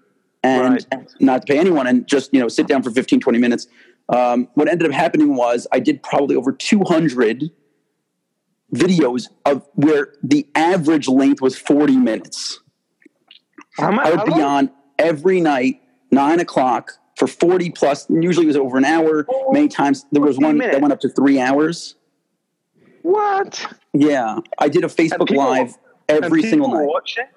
and 0.43 0.74
Right. 0.91 1.05
not 1.19 1.46
to 1.46 1.53
pay 1.53 1.60
anyone 1.60 1.88
and 1.88 2.08
just 2.08 2.34
you 2.34 2.39
know 2.39 2.48
sit 2.48 2.67
down 2.67 2.81
for 2.84 2.91
15 2.91 3.19
20 3.19 3.39
minutes 3.39 3.67
um, 4.10 4.48
what 4.55 4.67
ended 4.67 4.88
up 4.88 4.93
happening 4.93 5.36
was 5.36 5.67
i 5.72 5.79
did 5.79 6.01
probably 6.03 6.36
over 6.36 6.51
200 6.51 7.51
videos 8.74 9.27
of 9.46 9.67
where 9.74 10.13
the 10.24 10.48
average 10.55 11.08
length 11.08 11.41
was 11.41 11.58
40 11.58 11.98
minutes 11.98 12.60
How 13.77 13.91
much? 13.91 14.08
i 14.08 14.12
would 14.15 14.25
be 14.25 14.41
on 14.41 14.72
every 14.98 15.41
night 15.41 15.81
9 16.12 16.39
o'clock 16.39 16.93
for 17.17 17.27
40 17.27 17.72
plus 17.72 18.08
usually 18.10 18.46
it 18.46 18.48
was 18.48 18.55
over 18.58 18.77
an 18.77 18.86
hour 18.86 19.25
many 19.51 19.67
times 19.67 20.05
there 20.12 20.22
was 20.22 20.36
40 20.38 20.46
one 20.46 20.58
that 20.60 20.81
went 20.81 20.93
up 20.93 21.00
to 21.01 21.10
three 21.10 21.39
hours 21.39 21.96
What? 23.01 23.65
yeah 23.93 24.38
i 24.58 24.69
did 24.69 24.84
a 24.84 24.88
facebook 24.88 25.27
people- 25.27 25.43
live 25.50 25.75
every 26.08 26.43
single 26.43 26.69
night 26.69 26.86
watch 26.86 27.17
it? 27.17 27.27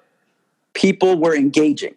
people 0.73 1.19
were 1.19 1.35
engaging 1.35 1.95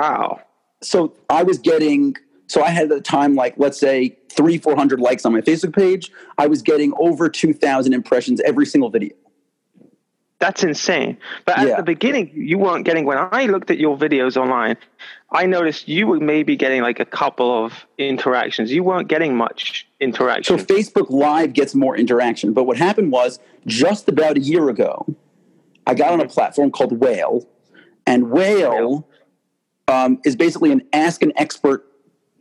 Wow. 0.00 0.40
so 0.82 1.14
I 1.30 1.42
was 1.42 1.58
getting 1.58 2.16
so 2.48 2.62
I 2.62 2.70
had 2.70 2.84
at 2.84 2.88
the 2.90 3.00
time 3.00 3.34
like 3.34 3.54
let's 3.56 3.78
say 3.78 4.16
three 4.30 4.58
four 4.58 4.76
hundred 4.76 5.00
likes 5.00 5.24
on 5.26 5.32
my 5.32 5.40
Facebook 5.40 5.74
page. 5.74 6.12
I 6.38 6.46
was 6.46 6.62
getting 6.62 6.92
over 6.98 7.28
two 7.28 7.52
thousand 7.52 7.92
impressions 7.94 8.40
every 8.42 8.66
single 8.66 8.90
video. 8.90 9.14
That's 10.38 10.62
insane. 10.62 11.16
But 11.46 11.58
at 11.58 11.66
Yeah. 11.68 11.76
the 11.76 11.82
beginning, 11.82 12.30
you 12.34 12.58
weren't 12.58 12.84
getting. 12.84 13.06
When 13.06 13.16
I 13.18 13.46
looked 13.46 13.70
at 13.70 13.78
your 13.78 13.96
videos 13.96 14.36
online, 14.36 14.76
I 15.32 15.46
noticed 15.46 15.88
you 15.88 16.06
were 16.06 16.20
maybe 16.20 16.56
getting 16.56 16.82
like 16.82 17.00
a 17.00 17.06
couple 17.06 17.64
of 17.64 17.86
interactions. 17.96 18.70
You 18.70 18.82
weren't 18.84 19.08
getting 19.08 19.34
much 19.34 19.88
interaction. 19.98 20.58
So. 20.58 20.64
Facebook 20.66 21.08
Live 21.08 21.54
gets 21.54 21.74
more 21.74 21.96
interaction. 21.96 22.52
But 22.52 22.64
what 22.64 22.76
happened 22.76 23.12
was 23.12 23.40
just 23.66 24.08
about 24.10 24.36
a 24.36 24.40
year 24.40 24.68
ago, 24.68 25.06
I 25.86 25.94
got 25.94 26.12
on 26.12 26.20
a 26.20 26.28
platform 26.28 26.70
called 26.70 26.92
Whale, 27.00 27.46
and 28.06 28.30
Whale 28.30 29.08
um, 29.88 30.20
is 30.24 30.36
basically 30.36 30.72
an 30.72 30.82
ask 30.92 31.22
an 31.22 31.32
expert 31.36 31.86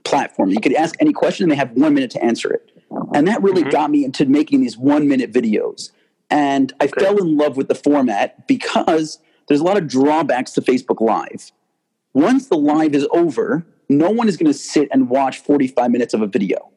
platform. 0.04 0.52
You 0.52 0.60
could 0.60 0.74
ask 0.74 0.96
any 1.00 1.14
question, 1.14 1.44
and 1.44 1.52
they 1.52 1.56
have 1.56 1.72
one 1.72 1.94
minute 1.94 2.12
to 2.12 2.24
answer 2.24 2.52
it. 2.52 2.72
And 3.14 3.28
that 3.28 3.42
really 3.42 3.64
got 3.64 3.90
me 3.92 4.06
into 4.06 4.26
making 4.26 4.62
these 4.62 4.78
one 4.78 5.08
minute 5.08 5.32
videos. 5.32 5.92
And 6.30 6.74
I 6.80 6.88
fell 6.88 7.18
in 7.18 7.38
love 7.38 7.58
with 7.58 7.68
the 7.68 7.76
format 7.76 8.48
because 8.48 9.20
there's 9.48 9.60
a 9.60 9.64
lot 9.64 9.78
of 9.78 9.88
drawbacks 9.88 10.52
to 10.54 10.62
Facebook 10.62 11.02
Live. 11.02 11.52
Once 12.14 12.48
the 12.48 12.58
live 12.58 12.96
is 12.96 13.08
over, 13.12 13.66
no 13.90 14.10
one 14.10 14.28
is 14.28 14.38
going 14.38 14.52
to 14.52 14.58
sit 14.58 14.88
and 14.92 15.10
watch 15.10 15.40
45 15.40 15.92
minutes 15.92 16.14
of 16.14 16.22
a 16.22 16.28
video 16.28 16.72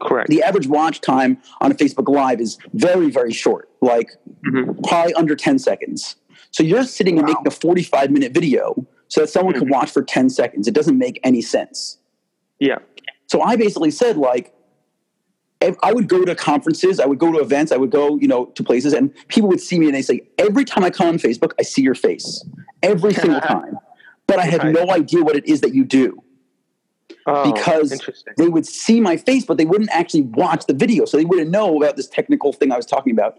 Correct. 0.00 0.28
the 0.28 0.42
average 0.42 0.66
watch 0.66 1.00
time 1.00 1.38
on 1.60 1.70
a 1.70 1.74
Facebook 1.74 2.12
Live 2.12 2.40
is 2.40 2.58
very, 2.74 3.10
very 3.10 3.32
short, 3.32 3.68
like 3.80 4.10
probably 4.84 5.14
under 5.14 5.34
10 5.34 5.58
seconds. 5.58 6.16
So 6.50 6.62
you're 6.62 6.84
sitting 6.84 7.18
and 7.18 7.26
making 7.26 7.46
a 7.46 7.50
45 7.50 8.10
minute 8.10 8.32
video 8.32 8.86
so 9.10 9.20
that 9.20 9.28
someone 9.28 9.52
could 9.52 9.64
mm-hmm. 9.64 9.72
watch 9.72 9.90
for 9.90 10.02
10 10.02 10.30
seconds. 10.30 10.66
It 10.66 10.74
doesn't 10.74 10.96
make 10.96 11.20
any 11.22 11.42
sense. 11.42 11.98
yeah. 12.58 12.78
So 13.26 13.42
I 13.42 13.54
basically 13.54 13.92
said, 13.92 14.16
like, 14.16 14.52
if 15.60 15.76
I 15.82 15.92
would 15.92 16.08
go 16.08 16.24
to 16.24 16.34
conferences, 16.34 16.98
I 16.98 17.06
would 17.06 17.18
go 17.18 17.30
to 17.30 17.38
events, 17.38 17.70
I 17.70 17.76
would 17.76 17.90
go, 17.90 18.16
you 18.16 18.26
know, 18.26 18.46
to 18.46 18.64
places, 18.64 18.92
and 18.92 19.14
people 19.28 19.48
would 19.50 19.60
see 19.60 19.78
me 19.78 19.86
and 19.86 19.94
they 19.94 20.02
say, 20.02 20.22
every 20.38 20.64
time 20.64 20.82
I 20.82 20.90
come 20.90 21.08
on 21.08 21.18
Facebook, 21.18 21.52
I 21.58 21.62
see 21.62 21.82
your 21.82 21.94
face. 21.94 22.44
Every 22.82 23.12
single 23.22 23.40
time. 23.40 23.78
But 24.26 24.38
I 24.38 24.46
have 24.46 24.64
no 24.64 24.90
idea 24.90 25.22
what 25.22 25.36
it 25.36 25.46
is 25.46 25.60
that 25.60 25.74
you 25.74 25.84
do 25.84 26.22
Oh, 27.26 27.52
because 27.52 28.00
they 28.36 28.48
would 28.48 28.66
see 28.66 29.00
my 29.00 29.16
face, 29.16 29.44
but 29.44 29.58
they 29.58 29.64
wouldn't 29.64 29.90
actually 29.90 30.22
watch 30.22 30.66
the 30.66 30.74
video, 30.74 31.04
so 31.04 31.16
they 31.16 31.24
wouldn't 31.24 31.50
know 31.50 31.76
about 31.76 31.96
this 31.96 32.08
technical 32.08 32.52
thing 32.52 32.72
I 32.72 32.76
was 32.76 32.86
talking 32.86 33.12
about 33.12 33.38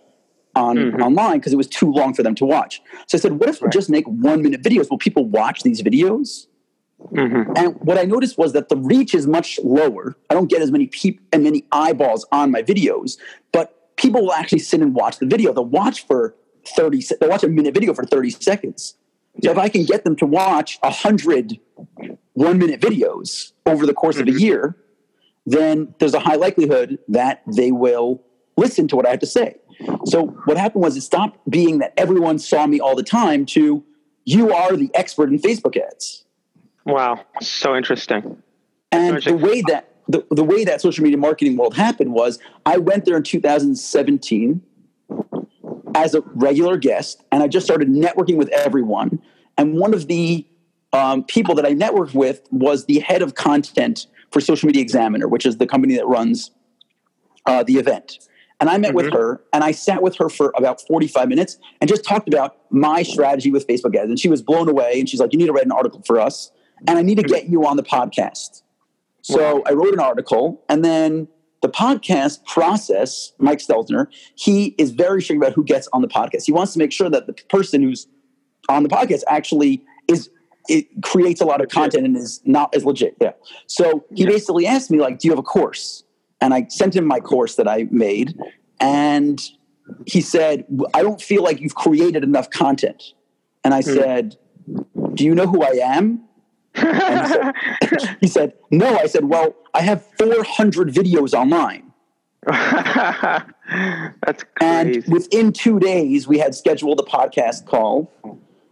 on 0.56 0.78
Mm-hmm. 0.78 1.02
online 1.02 1.38
because 1.40 1.54
it 1.54 1.58
was 1.58 1.68
too 1.68 1.92
long 1.92 2.14
for 2.14 2.24
them 2.24 2.36
to 2.36 2.46
watch. 2.46 2.82
So 3.08 3.18
I 3.18 3.22
said, 3.22 3.40
"What 3.40 3.50
if 3.50 3.62
we 3.62 3.70
just 3.70 3.90
make 3.90 4.06
one 4.08 4.42
minute 4.42 4.62
videos? 4.62 4.90
Will 4.90 4.98
people 4.98 5.26
watch 5.26 5.64
these 5.64 5.82
videos?" 5.82 6.48
Mhm. 7.14 7.58
And 7.58 7.76
what 7.82 7.98
I 7.98 8.04
noticed 8.04 8.38
was 8.38 8.54
that 8.54 8.70
the 8.70 8.78
reach 8.78 9.16
is 9.16 9.26
much 9.26 9.60
lower. 9.64 10.16
I 10.30 10.34
don't 10.36 10.50
get 10.50 10.62
as 10.62 10.72
many 10.72 10.86
peop 10.88 11.20
and 11.34 11.44
many 11.44 11.66
eyeballs 11.72 12.26
on 12.32 12.52
my 12.52 12.62
videos, 12.62 13.18
but 13.52 13.96
people 13.96 14.22
will 14.22 14.34
actually 14.34 14.60
sit 14.60 14.82
and 14.82 14.94
watch 14.94 15.18
the 15.18 15.26
video. 15.26 15.52
They'll 15.54 15.66
watch 15.66 16.06
for 16.06 16.36
thirty. 16.76 17.02
se- 17.02 17.16
They'll 17.20 17.30
watch 17.30 17.44
a 17.44 17.48
minute 17.50 17.74
video 17.74 17.94
for 17.94 18.04
thirty 18.06 18.30
seconds. 18.30 18.96
So 19.44 19.50
if 19.50 19.58
I 19.58 19.70
can 19.70 19.86
get 19.86 20.04
them 20.04 20.16
to 20.18 20.26
watch 20.26 20.78
a 20.84 20.92
hundred 20.92 21.58
one 22.34 22.58
minute 22.60 22.80
videos 22.82 23.54
over 23.66 23.86
the 23.86 23.94
course 23.94 24.18
of 24.18 24.28
a 24.28 24.32
year, 24.32 24.76
then 25.46 25.96
there's 26.00 26.14
a 26.14 26.20
high 26.20 26.36
likelihood 26.36 27.00
that 27.08 27.42
they 27.48 27.72
will 27.72 28.22
listen 28.58 28.88
to 28.90 28.96
what 28.96 29.06
I 29.08 29.10
have 29.12 29.20
to 29.22 29.26
say. 29.26 29.56
So 30.06 30.28
what 30.46 30.58
happened 30.58 30.84
was 30.84 30.98
it 30.98 31.02
stopped 31.02 31.40
being 31.50 31.80
that 31.80 31.94
everyone 31.98 32.40
saw 32.40 32.68
me 32.68 32.80
all 32.80 32.96
the 32.96 33.04
time 33.04 33.46
to 33.48 33.84
you 34.26 34.54
are 34.54 34.76
the 34.76 34.90
expert 34.94 35.30
in 35.30 35.40
Facebook 35.40 35.78
ads. 35.78 36.26
Wow. 36.86 37.26
So 37.42 37.76
interesting. 37.76 38.42
And 38.92 39.16
Interesting. 39.16 39.38
the 39.38 39.46
way 39.46 39.62
that 39.68 39.88
the, 40.08 40.26
the 40.32 40.44
way 40.44 40.66
that 40.66 40.82
social 40.82 41.04
media 41.04 41.18
marketing 41.18 41.56
world 41.56 41.76
happened 41.76 42.14
was 42.14 42.40
I 42.66 42.78
went 42.78 43.06
there 43.06 43.16
in 43.16 43.24
2017 43.24 44.62
as 45.96 46.14
a 46.16 46.22
regular 46.36 46.78
guest, 46.78 47.24
and 47.32 47.42
I 47.44 47.48
just 47.48 47.66
started 47.66 47.88
networking 47.88 48.36
with 48.36 48.50
everyone. 48.50 49.22
And 49.58 49.76
one 49.76 49.94
of 49.94 50.08
the 50.08 50.46
um, 50.92 51.24
people 51.24 51.56
that 51.56 51.66
I 51.66 51.74
networked 51.74 52.14
with 52.14 52.42
was 52.52 52.86
the 52.86 53.00
head 53.00 53.22
of 53.22 53.36
content 53.36 54.08
for 54.32 54.42
Social 54.42 54.68
Media 54.68 54.82
Examiner, 54.82 55.28
which 55.28 55.46
is 55.46 55.58
the 55.58 55.68
company 55.68 55.96
that 55.96 56.08
runs 56.08 56.52
uh, 57.46 57.64
the 57.64 57.78
event. 57.78 58.18
And 58.62 58.70
I 58.70 58.78
met 58.78 58.94
with 58.94 59.08
mm-hmm. 59.08 59.16
her, 59.16 59.44
and 59.52 59.64
I 59.64 59.72
sat 59.72 60.04
with 60.04 60.16
her 60.18 60.30
for 60.30 60.54
about 60.56 60.82
45 60.88 61.28
minutes 61.28 61.58
and 61.82 61.90
just 61.90 62.06
talked 62.06 62.28
about 62.28 62.58
my 62.70 63.02
strategy 63.02 63.52
with 63.52 63.68
Facebook 63.68 63.96
ads. 63.96 64.10
And 64.10 64.20
she 64.20 64.30
was 64.30 64.44
blown 64.44 64.70
away, 64.70 65.00
and 65.00 65.10
she's 65.10 65.20
like, 65.20 65.34
"You 65.34 65.40
need 65.40 65.48
to 65.48 65.54
write 65.54 65.66
an 65.66 65.72
article 65.72 66.04
for 66.06 66.20
us, 66.20 66.52
and 66.88 67.00
I 67.00 67.02
need 67.02 67.16
to 67.16 67.24
mm-hmm. 67.24 67.34
get 67.34 67.50
you 67.50 67.66
on 67.66 67.76
the 67.76 67.84
podcast." 67.84 68.62
So 69.24 69.64
I 69.66 69.74
wrote 69.74 69.94
an 69.94 70.00
article, 70.00 70.64
and 70.70 70.86
then 70.86 71.28
the 71.62 71.70
podcast 71.70 72.46
process, 72.46 73.34
Mike 73.40 73.60
Stelzner, 73.60 74.08
he 74.36 74.76
is 74.78 74.92
very 74.92 75.22
strict 75.22 75.42
about 75.42 75.54
who 75.54 75.64
gets 75.64 75.88
on 75.94 76.02
the 76.02 76.08
podcast. 76.08 76.46
He 76.46 76.52
wants 76.52 76.74
to 76.74 76.80
make 76.80 76.92
sure 76.92 77.10
that 77.10 77.28
the 77.28 77.34
person 77.50 77.82
who's 77.82 78.08
on 78.70 78.84
the 78.84 78.90
podcast 78.90 79.24
actually 79.28 79.84
is 80.08 80.30
it 80.70 80.88
creates 81.02 81.42
a 81.42 81.46
lot 81.46 81.62
of 81.62 81.70
content 81.70 82.06
and 82.06 82.16
is 82.16 82.42
not 82.46 82.74
as 82.76 82.86
legit. 82.86 83.16
Yeah. 83.20 83.32
So 83.66 84.06
he 84.14 84.26
basically 84.26 84.68
asked 84.68 84.92
me 84.92 85.00
like, 85.00 85.18
"Do 85.18 85.28
you 85.28 85.32
have 85.32 85.40
a 85.40 85.44
course?" 85.44 86.04
And 86.42 86.54
I 86.54 86.66
sent 86.70 86.96
him 86.96 87.06
my 87.06 87.20
course 87.20 87.56
that 87.56 87.68
I 87.68 87.88
made, 87.92 88.38
and 88.80 89.40
he 90.06 90.22
said, 90.22 90.66
"I 90.94 91.04
don't 91.04 91.22
feel 91.22 91.44
like 91.44 91.62
you've 91.62 91.76
created 91.76 92.24
enough 92.24 92.50
content." 92.50 93.14
And 93.64 93.74
I 93.74 93.82
hmm. 93.82 93.94
said, 93.94 94.38
"Do 95.14 95.24
you 95.24 95.36
know 95.36 95.48
who 95.48 95.64
I 95.64 95.80
am?" 95.84 96.24
And 96.74 97.22
he 97.22 97.28
said, 97.28 98.18
he 98.22 98.28
said, 98.28 98.54
"No." 98.72 98.98
I 98.98 99.06
said, 99.06 99.26
"Well, 99.26 99.56
I 99.74 99.82
have 99.82 100.06
400 100.18 100.90
videos 100.90 101.34
online." 101.34 101.92
That's 102.48 104.44
crazy. 104.56 105.04
And 105.04 105.04
within 105.08 105.54
two 105.54 105.80
days, 105.80 106.28
we 106.28 106.40
had 106.40 106.56
scheduled 106.56 107.00
a 107.00 107.04
podcast 107.04 107.68
call. 107.68 108.12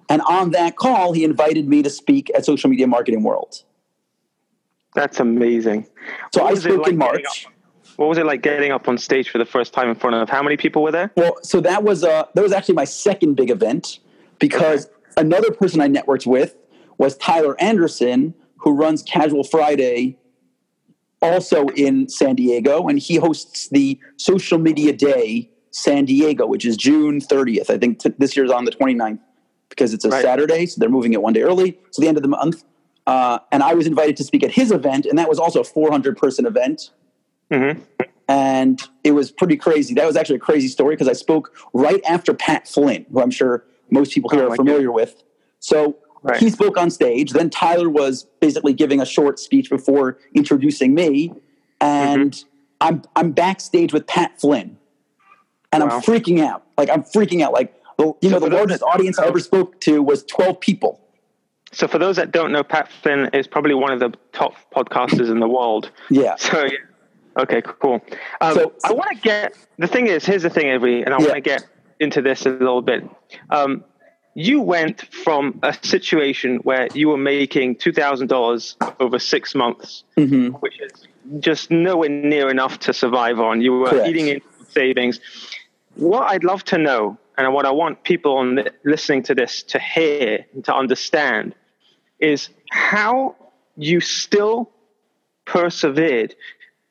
And 0.09 0.23
on 0.23 0.51
that 0.51 0.75
call, 0.75 1.13
he 1.13 1.23
invited 1.23 1.67
me 1.67 1.83
to 1.83 1.89
speak 1.89 2.31
at 2.35 2.43
Social 2.45 2.69
Media 2.69 2.87
Marketing 2.87 3.21
World. 3.21 3.63
That's 4.95 5.19
amazing. 5.19 5.87
So 6.33 6.43
What 6.43 6.51
I 6.51 6.55
spoke 6.55 6.81
like 6.81 6.91
in 6.93 6.97
March. 6.97 7.47
What 7.99 8.07
was 8.07 8.17
it 8.17 8.25
like 8.25 8.41
getting 8.41 8.71
up 8.71 8.87
on 8.87 8.97
stage 8.97 9.29
for 9.29 9.39
the 9.39 9.45
first 9.45 9.73
time 9.73 9.89
in 9.89 9.95
front 9.95 10.15
of 10.15 10.29
how 10.29 10.41
many 10.41 10.55
people 10.55 10.83
were 10.83 10.91
there? 10.91 11.11
Well, 11.17 11.35
so 11.43 11.59
that 11.59 11.83
was 11.83 12.01
uh, 12.05 12.27
that 12.33 12.41
was 12.41 12.53
actually 12.53 12.75
my 12.75 12.85
second 12.85 13.33
big 13.35 13.49
event 13.49 13.99
because 14.39 14.87
another 15.17 15.51
person 15.51 15.81
I 15.81 15.89
networked 15.89 16.25
with 16.25 16.55
was 16.97 17.17
Tyler 17.17 17.61
Anderson, 17.61 18.35
who 18.55 18.71
runs 18.71 19.03
Casual 19.03 19.43
Friday, 19.43 20.17
also 21.21 21.67
in 21.75 22.07
San 22.07 22.37
Diego, 22.37 22.87
and 22.87 22.99
he 22.99 23.17
hosts 23.17 23.67
the 23.67 23.99
Social 24.15 24.59
Media 24.59 24.93
Day 24.93 25.49
San 25.71 26.05
Diego, 26.05 26.47
which 26.47 26.65
is 26.65 26.77
June 26.77 27.19
30th. 27.19 27.69
I 27.69 27.77
think 27.77 27.99
t- 27.99 28.13
this 28.17 28.37
year's 28.37 28.49
on 28.49 28.63
the 28.63 28.71
29th 28.71 29.19
because 29.67 29.93
it's 29.93 30.05
a 30.05 30.09
Right. 30.09 30.21
Saturday, 30.21 30.67
so 30.67 30.79
they're 30.79 30.87
moving 30.87 31.11
it 31.11 31.21
one 31.21 31.33
day 31.33 31.41
early. 31.41 31.77
So 31.91 32.01
the 32.01 32.07
end 32.07 32.15
of 32.15 32.23
the 32.23 32.29
month. 32.29 32.63
Uh, 33.05 33.39
and 33.51 33.61
I 33.61 33.73
was 33.73 33.87
invited 33.87 34.15
to 34.17 34.23
speak 34.23 34.45
at 34.45 34.51
his 34.51 34.71
event, 34.71 35.05
and 35.05 35.19
that 35.19 35.27
was 35.27 35.37
also 35.37 35.59
a 35.59 35.65
400 35.65 36.15
person 36.15 36.45
event 36.45 36.91
hmm 37.51 37.71
and 38.27 38.79
it 39.03 39.13
was 39.13 39.31
pretty 39.31 39.57
crazy. 39.57 39.95
That 39.95 40.05
was 40.05 40.15
actually 40.15 40.35
a 40.35 40.39
crazy 40.39 40.67
story 40.67 40.93
because 40.95 41.07
I 41.07 41.13
spoke 41.13 41.51
right 41.73 41.99
after 42.07 42.31
Pat 42.31 42.67
Flynn, 42.67 43.07
who 43.11 43.21
I'm 43.21 43.31
sure 43.31 43.65
most 43.89 44.11
people 44.11 44.29
here 44.29 44.43
Oh, 44.43 44.51
are 44.51 44.55
familiar 44.55 44.91
with. 44.91 45.23
So 45.59 45.97
Right. 46.21 46.37
he 46.37 46.49
spoke 46.51 46.77
on 46.77 46.91
stage. 46.91 47.31
Then 47.31 47.49
Tyler 47.49 47.89
was 47.89 48.27
basically 48.39 48.73
giving 48.73 49.01
a 49.01 49.05
short 49.05 49.39
speech 49.39 49.69
before 49.69 50.19
introducing 50.35 50.93
me, 50.93 51.33
and 51.81 52.33
Mm-hmm. 52.33 52.47
I'm 52.81 53.01
I'm 53.15 53.31
backstage 53.31 53.93
with 53.93 54.05
Pat 54.05 54.39
Flynn, 54.39 54.77
and 55.71 55.83
Wow. 55.83 55.89
I'm 55.89 56.01
freaking 56.01 56.39
out. 56.45 56.63
Like 56.77 56.89
I'm 56.91 57.01
freaking 57.03 57.41
out. 57.41 57.51
Like 57.53 57.73
the, 57.97 58.13
you 58.21 58.29
know, 58.29 58.39
the 58.39 58.49
largest 58.49 58.83
audience 58.83 59.17
I 59.17 59.25
ever 59.27 59.39
spoke 59.39 59.81
to 59.81 60.03
was 60.03 60.23
12 60.25 60.59
people. 60.59 61.01
So 61.71 61.87
for 61.87 61.97
those 61.97 62.15
that 62.17 62.31
don't 62.31 62.51
know, 62.51 62.63
Pat 62.63 62.89
Flynn 63.01 63.29
is 63.33 63.47
probably 63.47 63.73
one 63.73 63.91
of 63.91 63.99
the 63.99 64.13
top 64.33 64.53
podcasters 64.75 65.29
in 65.31 65.39
the 65.39 65.47
world. 65.47 65.89
Yeah. 66.11 66.35
So 66.35 66.63
yeah. 66.65 66.71
Okay, 67.39 67.61
cool. 67.61 68.01
Um, 68.41 68.53
So- 68.53 68.73
I 68.83 68.91
want 68.91 69.09
to 69.15 69.21
get 69.21 69.55
the 69.77 69.87
thing 69.87 70.07
is 70.07 70.25
here's 70.25 70.43
the 70.43 70.49
thing, 70.49 70.67
Avery, 70.67 71.03
and 71.03 71.13
I 71.13 71.17
Yeah. 71.19 71.23
want 71.25 71.35
to 71.35 71.41
get 71.41 71.63
into 71.99 72.21
this 72.21 72.45
a 72.45 72.49
little 72.49 72.81
bit. 72.81 73.03
Um, 73.49 73.83
you 74.35 74.61
went 74.61 75.01
from 75.13 75.59
a 75.63 75.73
situation 75.81 76.57
where 76.57 76.87
you 76.93 77.07
were 77.09 77.17
making 77.17 77.75
$2,000 77.77 78.75
over 78.99 79.19
six 79.19 79.55
months, 79.55 80.03
Mm-hmm. 80.17 80.49
which 80.57 80.79
is 80.81 81.07
just 81.39 81.71
nowhere 81.71 82.09
near 82.09 82.49
enough 82.49 82.79
to 82.79 82.93
survive 82.93 83.39
on. 83.39 83.61
You 83.61 83.71
were 83.79 83.89
Correct. 83.89 84.07
eating 84.09 84.27
in 84.27 84.41
savings. 84.69 85.19
What 85.95 86.23
I'd 86.31 86.43
love 86.43 86.63
to 86.65 86.77
know, 86.77 87.17
and 87.37 87.53
what 87.53 87.65
I 87.65 87.71
want 87.71 88.03
people 88.03 88.37
on 88.37 88.55
the, 88.55 88.71
listening 88.83 89.23
to 89.23 89.35
this 89.35 89.63
to 89.63 89.79
hear 89.79 90.45
and 90.53 90.63
to 90.65 90.75
understand, 90.75 91.55
is 92.19 92.49
how 92.69 93.35
you 93.77 93.99
still 94.01 94.69
persevered 95.45 96.35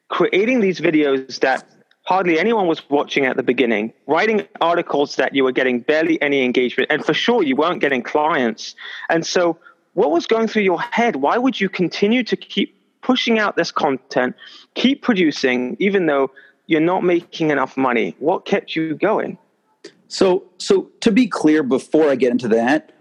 creating 0.09 0.61
these 0.61 0.81
videos 0.81 1.41
that 1.41 1.65
hardly 2.09 2.39
anyone 2.39 2.67
was 2.67 2.89
watching 2.89 3.27
at 3.27 3.37
the 3.37 3.43
beginning, 3.43 3.93
writing 4.07 4.47
articles 4.61 5.17
that 5.17 5.35
you 5.35 5.45
were 5.45 5.53
getting 5.53 5.81
barely 5.81 6.21
any 6.23 6.43
engagement, 6.43 6.91
and 6.91 7.05
for 7.05 7.13
sure 7.13 7.43
you 7.43 7.55
weren't 7.55 7.81
getting 7.81 8.03
clients. 8.03 8.75
And 9.11 9.27
so, 9.27 9.59
what 9.95 10.11
was 10.11 10.27
going 10.27 10.49
through 10.49 10.63
your 10.63 10.81
head? 10.81 11.17
Why 11.17 11.39
would 11.39 11.61
you 11.61 11.69
continue 11.69 12.23
to 12.25 12.37
keep 12.37 12.75
pushing 13.03 13.39
out 13.39 13.57
this 13.57 13.71
content, 13.71 14.37
keep 14.75 15.03
producing, 15.03 15.77
even 15.81 16.07
though 16.07 16.31
you're 16.67 16.81
not 16.81 17.03
making 17.05 17.51
enough 17.51 17.77
money? 17.77 18.17
What 18.19 18.47
kept 18.47 18.75
you 18.75 18.95
going? 18.95 19.39
So, 20.09 20.45
so 20.59 20.91
to 21.01 21.13
be 21.13 21.27
clear, 21.27 21.63
before 21.63 22.11
I 22.11 22.15
get 22.15 22.31
into 22.31 22.49
that, 22.49 22.93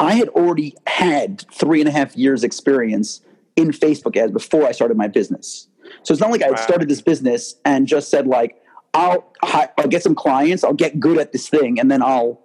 I 0.00 0.14
had 0.14 0.28
already 0.30 0.74
had 0.86 1.44
three 1.52 1.80
and 1.80 1.88
a 1.88 1.92
half 1.92 2.16
years 2.16 2.42
experience 2.42 3.20
in 3.54 3.70
Facebook 3.70 4.16
ads 4.16 4.32
before 4.32 4.66
I 4.66 4.72
started 4.72 4.96
my 4.96 5.08
business. 5.08 5.68
So 6.02 6.12
it's 6.12 6.20
not 6.20 6.30
like 6.30 6.42
I 6.42 6.54
started 6.54 6.88
this 6.88 7.00
business 7.00 7.56
and 7.64 7.86
just 7.86 8.10
said 8.10 8.26
like, 8.26 8.62
I'll 8.94 9.30
I'll 9.42 9.88
get 9.88 10.02
some 10.02 10.14
clients, 10.14 10.64
I'll 10.64 10.72
get 10.72 10.98
good 10.98 11.18
at 11.18 11.32
this 11.32 11.48
thing, 11.48 11.78
and 11.78 11.90
then 11.90 12.02
I'll 12.02 12.40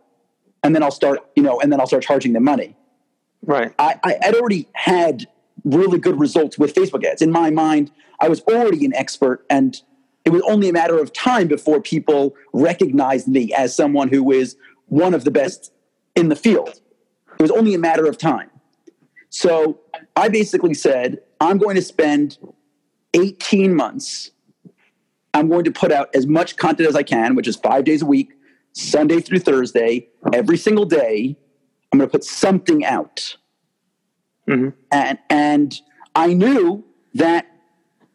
and 0.63 0.75
then 0.75 0.83
I'll 0.83 0.91
start 0.91 1.19
you 1.35 1.43
know, 1.43 1.59
and 1.59 1.71
then 1.71 1.79
I'll 1.79 1.87
start 1.87 2.03
charging 2.03 2.33
them 2.33 2.43
money. 2.43 2.75
Right. 3.43 3.73
I, 3.79 3.99
I 4.03 4.17
had 4.21 4.35
already 4.35 4.67
had 4.73 5.27
really 5.63 5.99
good 5.99 6.19
results 6.19 6.57
with 6.57 6.75
Facebook 6.75 7.03
ads. 7.03 7.21
In 7.21 7.31
my 7.31 7.49
mind, 7.49 7.91
I 8.19 8.29
was 8.29 8.41
already 8.41 8.85
an 8.85 8.93
expert, 8.95 9.45
and 9.49 9.81
it 10.25 10.29
was 10.31 10.41
only 10.43 10.69
a 10.69 10.73
matter 10.73 10.99
of 10.99 11.13
time 11.13 11.47
before 11.47 11.81
people 11.81 12.35
recognized 12.53 13.27
me 13.27 13.53
as 13.53 13.75
someone 13.75 14.09
who 14.09 14.31
is 14.31 14.55
one 14.87 15.13
of 15.13 15.23
the 15.23 15.31
best 15.31 15.71
in 16.15 16.29
the 16.29 16.35
field. 16.35 16.81
It 17.39 17.41
was 17.41 17.51
only 17.51 17.73
a 17.73 17.79
matter 17.79 18.05
of 18.05 18.17
time. 18.17 18.51
So 19.29 19.79
I 20.15 20.27
basically 20.29 20.73
said, 20.73 21.21
I'm 21.39 21.57
going 21.57 21.75
to 21.75 21.81
spend 21.81 22.37
18 23.13 23.75
months. 23.75 24.31
I'm 25.33 25.49
going 25.49 25.63
to 25.63 25.71
put 25.71 25.91
out 25.91 26.09
as 26.13 26.27
much 26.27 26.57
content 26.57 26.89
as 26.89 26.95
I 26.95 27.03
can, 27.03 27.35
which 27.35 27.47
is 27.47 27.55
five 27.55 27.83
days 27.85 28.01
a 28.01 28.05
week, 28.05 28.31
Sunday 28.73 29.19
through 29.21 29.39
Thursday, 29.39 30.09
every 30.33 30.57
single 30.57 30.85
day. 30.85 31.37
I'm 31.91 31.99
going 31.99 32.07
to 32.09 32.11
put 32.11 32.23
something 32.23 32.85
out. 32.85 33.37
Mhm. 34.47 34.73
And, 34.91 35.19
and 35.29 35.81
I 36.15 36.33
knew 36.33 36.83
that 37.13 37.47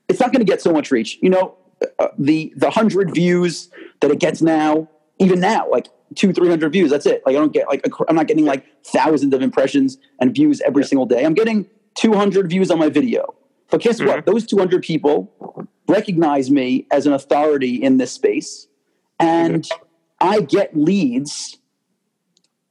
it's 0.08 0.20
not 0.20 0.32
going 0.32 0.44
to 0.44 0.50
get 0.50 0.60
so 0.60 0.72
much 0.72 0.90
reach. 0.90 1.18
You 1.20 1.30
know, 1.30 1.56
uh, 1.98 2.08
the 2.18 2.52
the 2.56 2.70
hundred 2.70 3.14
views 3.14 3.68
that 4.00 4.10
it 4.10 4.18
gets 4.18 4.40
now, 4.40 4.88
even 5.18 5.40
now, 5.40 5.68
like 5.70 5.88
two, 6.14 6.32
three 6.32 6.48
hundred 6.48 6.72
views. 6.72 6.90
That's 6.90 7.06
it. 7.06 7.22
Like 7.26 7.36
I 7.36 7.38
don't 7.38 7.52
get 7.52 7.68
like 7.68 7.86
I'm 8.08 8.16
not 8.16 8.26
getting 8.26 8.44
like 8.44 8.64
thousands 8.84 9.34
of 9.34 9.42
impressions 9.42 9.98
and 10.20 10.34
views 10.34 10.60
every 10.62 10.84
single 10.84 11.06
day. 11.06 11.24
I'm 11.24 11.34
getting 11.34 11.66
200 11.96 12.48
views 12.48 12.70
on 12.70 12.78
my 12.78 12.88
video. 12.88 13.34
But 13.70 13.80
guess 13.80 14.00
what? 14.00 14.18
Mm-hmm. 14.24 14.30
Those 14.30 14.46
200 14.46 14.82
people 14.82 15.68
recognize 15.88 16.50
me 16.50 16.86
as 16.90 17.06
an 17.06 17.12
authority 17.12 17.76
in 17.82 17.96
this 17.98 18.12
space, 18.12 18.66
and 19.18 19.68
I 20.20 20.40
get 20.40 20.76
leads. 20.76 21.58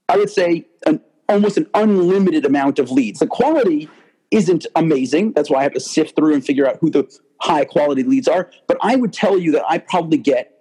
I 0.07 0.17
would 0.17 0.29
say 0.29 0.67
an 0.85 1.01
almost 1.27 1.57
an 1.57 1.67
unlimited 1.73 2.45
amount 2.45 2.79
of 2.79 2.91
leads. 2.91 3.19
The 3.19 3.27
quality 3.27 3.89
isn't 4.31 4.65
amazing. 4.75 5.33
That's 5.33 5.49
why 5.49 5.59
I 5.59 5.63
have 5.63 5.73
to 5.73 5.79
sift 5.79 6.15
through 6.15 6.33
and 6.33 6.45
figure 6.45 6.67
out 6.67 6.77
who 6.79 6.89
the 6.89 7.09
high 7.41 7.65
quality 7.65 8.03
leads 8.03 8.27
are. 8.27 8.49
But 8.67 8.77
I 8.81 8.95
would 8.95 9.13
tell 9.13 9.37
you 9.37 9.51
that 9.53 9.63
I 9.67 9.77
probably 9.79 10.17
get 10.17 10.51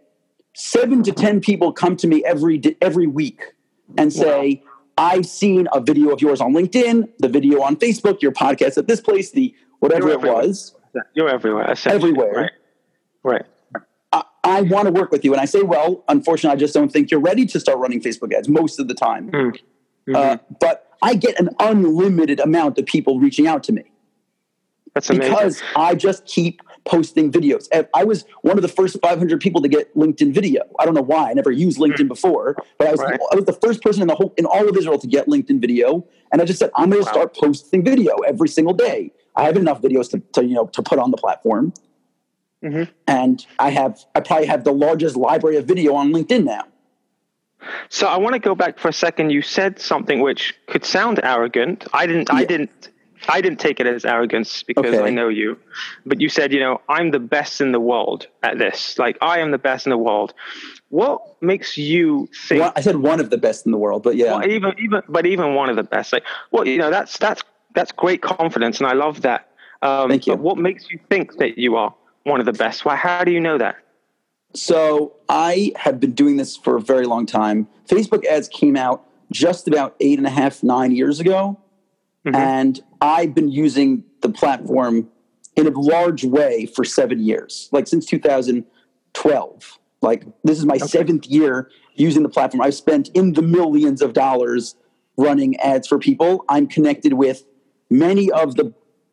seven 0.54 1.02
to 1.02 1.12
ten 1.12 1.40
people 1.40 1.72
come 1.72 1.96
to 1.96 2.06
me 2.06 2.24
every 2.24 2.60
every 2.80 3.06
week 3.06 3.42
and 3.98 4.12
say, 4.12 4.62
"I've 4.96 5.26
seen 5.26 5.68
a 5.72 5.80
video 5.80 6.10
of 6.10 6.20
yours 6.20 6.40
on 6.40 6.52
LinkedIn, 6.52 7.08
the 7.18 7.28
video 7.28 7.62
on 7.62 7.76
Facebook, 7.76 8.22
your 8.22 8.32
podcast 8.32 8.78
at 8.78 8.86
this 8.86 9.00
place, 9.00 9.30
the 9.30 9.54
whatever 9.84 10.08
it 10.10 10.20
was. 10.20 10.74
You're 11.14 11.28
everywhere. 11.28 11.74
Everywhere. 11.86 12.32
Right. 12.32 12.52
Right. 13.22 13.46
I, 14.12 14.22
I 14.44 14.62
want 14.62 14.86
to 14.86 14.92
work 14.92 15.10
with 15.10 15.24
you." 15.24 15.32
And 15.32 15.40
I 15.40 15.44
say, 15.44 15.62
"Well, 15.62 16.04
unfortunately, 16.08 16.56
I 16.56 16.58
just 16.58 16.74
don't 16.74 16.90
think 16.92 17.10
you're 17.10 17.20
ready 17.20 17.46
to 17.46 17.60
start 17.60 17.78
running 17.78 18.00
Facebook 18.00 18.32
ads 18.32 18.48
most 18.48 18.78
of 18.78 18.88
the 18.88 18.94
time." 18.94 19.30
Mm. 19.30 19.58
Uh, 20.14 20.36
but 20.60 20.90
I 21.02 21.14
get 21.14 21.38
an 21.40 21.50
unlimited 21.60 22.38
amount 22.40 22.78
of 22.78 22.86
people 22.86 23.18
reaching 23.18 23.46
out 23.46 23.62
to 23.64 23.72
me. 23.72 23.84
That's 24.94 25.10
amazing. 25.10 25.32
because 25.32 25.62
I 25.74 25.94
just 25.96 26.24
keep 26.26 26.60
posting 26.84 27.32
videos. 27.32 27.66
I 27.94 28.04
was 28.04 28.24
one 28.42 28.56
of 28.58 28.62
the 28.62 28.68
first 28.68 29.00
500 29.00 29.40
people 29.40 29.60
to 29.62 29.68
get 29.68 29.92
LinkedIn 29.96 30.32
video. 30.32 30.62
I 30.78 30.84
don't 30.84 30.94
know 30.94 31.00
why. 31.02 31.30
I 31.30 31.32
never 31.32 31.50
used 31.50 31.78
LinkedIn 31.78 32.06
before, 32.06 32.54
but 32.78 32.88
I 32.88 32.90
was 32.92 33.00
Right. 33.00 33.18
I 33.32 33.36
was 33.36 33.46
the 33.46 33.54
first 33.54 33.82
person 33.82 34.02
in 34.02 34.08
the 34.08 34.14
whole 34.14 34.34
in 34.36 34.44
all 34.44 34.68
of 34.68 34.76
Israel 34.76 34.98
to 34.98 35.06
get 35.08 35.26
LinkedIn 35.26 35.60
video. 35.60 36.06
And 36.30 36.40
I 36.40 36.44
just 36.44 36.58
said 36.60 36.70
I'm 36.76 36.90
going 36.90 37.02
to 37.02 37.06
Wow. 37.06 37.12
start 37.12 37.34
posting 37.34 37.82
video 37.82 38.18
every 38.18 38.48
single 38.48 38.74
day. 38.74 39.12
I 39.36 39.44
have 39.44 39.56
enough 39.56 39.80
videos 39.82 40.10
to, 40.10 40.20
to 40.34 40.44
you 40.44 40.54
know 40.54 40.66
to 40.68 40.82
put 40.82 40.98
on 40.98 41.10
the 41.10 41.16
platform, 41.16 41.72
Mhm. 42.62 42.88
and 43.06 43.44
I 43.58 43.70
have 43.70 44.04
I 44.14 44.20
probably 44.20 44.46
have 44.46 44.64
the 44.64 44.72
largest 44.72 45.16
library 45.16 45.56
of 45.56 45.64
video 45.66 45.94
on 45.94 46.12
LinkedIn 46.12 46.44
now. 46.44 46.64
So 47.88 48.06
I 48.06 48.18
want 48.18 48.34
to 48.34 48.38
go 48.38 48.54
back 48.54 48.78
for 48.78 48.88
a 48.88 48.92
second. 48.92 49.30
You 49.30 49.40
said 49.42 49.78
something 49.80 50.20
which 50.20 50.54
could 50.68 50.84
sound 50.84 51.18
arrogant. 51.22 51.86
I 51.92 52.06
didn't. 52.06 52.30
I 52.32 52.44
didn't. 52.44 52.90
I 53.26 53.40
didn't 53.40 53.58
take 53.58 53.80
it 53.80 53.86
as 53.86 54.04
arrogance 54.04 54.62
because 54.62 54.94
Okay. 54.94 55.02
I 55.02 55.08
know 55.08 55.28
you. 55.30 55.56
But 56.04 56.20
you 56.20 56.28
said, 56.28 56.52
you 56.52 56.60
know, 56.60 56.82
I'm 56.90 57.10
the 57.10 57.18
best 57.18 57.62
in 57.62 57.72
the 57.72 57.80
world 57.80 58.26
at 58.42 58.58
this. 58.58 58.98
Like 58.98 59.16
I 59.22 59.38
am 59.38 59.50
the 59.50 59.56
best 59.56 59.86
in 59.86 59.90
the 59.90 59.96
world. 59.98 60.34
What 60.90 61.22
makes 61.40 61.78
you 61.78 62.28
think? 62.46 62.60
One- 62.60 62.72
I 62.76 62.82
said 62.82 62.96
one 62.96 63.20
of 63.20 63.30
the 63.30 63.38
best 63.38 63.64
in 63.64 63.72
the 63.72 63.78
world, 63.78 64.02
but 64.02 64.16
yeah, 64.16 64.36
Well, 64.36 64.46
even 64.46 64.74
even 64.78 65.00
but 65.08 65.24
even 65.24 65.54
one 65.54 65.70
of 65.70 65.76
the 65.76 65.84
best. 65.84 66.12
Like, 66.12 66.24
well, 66.50 66.68
you 66.68 66.76
know, 66.76 66.90
that's 66.90 67.16
that's 67.16 67.42
that's 67.74 67.92
great 67.92 68.22
confidence, 68.22 68.78
and 68.78 68.86
I 68.86 68.94
love 68.94 69.22
that. 69.22 69.50
Um, 69.82 70.08
Thank 70.08 70.26
you. 70.26 70.34
But 70.34 70.42
what 70.42 70.58
makes 70.58 70.90
you 70.90 70.98
think 71.10 71.36
that 71.38 71.58
you 71.58 71.76
are 71.76 71.94
one 72.22 72.40
of 72.40 72.46
the 72.46 72.52
best? 72.52 72.84
Why? 72.84 72.96
How 72.96 73.24
do 73.24 73.32
you 73.32 73.40
know 73.40 73.58
that? 73.58 73.76
So 74.54 75.14
I 75.28 75.72
have 75.76 76.00
been 76.00 76.12
doing 76.12 76.36
this 76.36 76.56
for 76.56 76.76
a 76.76 76.80
very 76.80 77.06
long 77.06 77.26
time. 77.26 77.66
Facebook 77.88 78.24
ads 78.24 78.48
came 78.48 78.76
out 78.76 79.04
just 79.32 79.66
about 79.66 79.96
eight 80.00 80.18
and 80.18 80.26
a 80.26 80.30
half, 80.30 80.62
nine 80.62 80.92
years 80.92 81.18
ago. 81.18 81.58
Mhm. 82.24 82.36
And 82.36 82.80
I've 83.00 83.34
been 83.34 83.48
using 83.48 84.04
the 84.20 84.28
platform 84.28 85.10
in 85.56 85.66
a 85.66 85.70
large 85.70 86.24
way 86.24 86.66
for 86.66 86.84
seven 86.84 87.20
years, 87.20 87.68
like 87.72 87.86
since 87.86 88.06
2012. 88.06 89.78
Like 90.00 90.24
this 90.44 90.58
is 90.58 90.64
my 90.64 90.78
seventh 90.78 91.26
year 91.26 91.68
using 91.94 92.22
the 92.22 92.28
platform. 92.28 92.62
I've 92.62 92.74
spent 92.74 93.08
in 93.14 93.32
the 93.32 93.42
millions 93.42 94.02
of 94.02 94.12
dollars 94.12 94.76
running 95.16 95.56
ads 95.60 95.88
for 95.88 95.98
people. 95.98 96.44
I'm 96.48 96.66
connected 96.66 97.14
with 97.14 97.44
many 97.90 98.30
of 98.30 98.56
the 98.56 98.72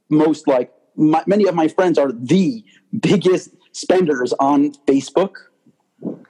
most 0.09 0.47
like 0.47 0.71
my, 0.95 1.23
many 1.25 1.47
of 1.47 1.55
my 1.55 1.67
friends 1.67 1.97
are 1.97 2.11
the 2.11 2.63
biggest 2.99 3.51
spenders 3.71 4.33
on 4.39 4.73
Facebook 4.87 5.35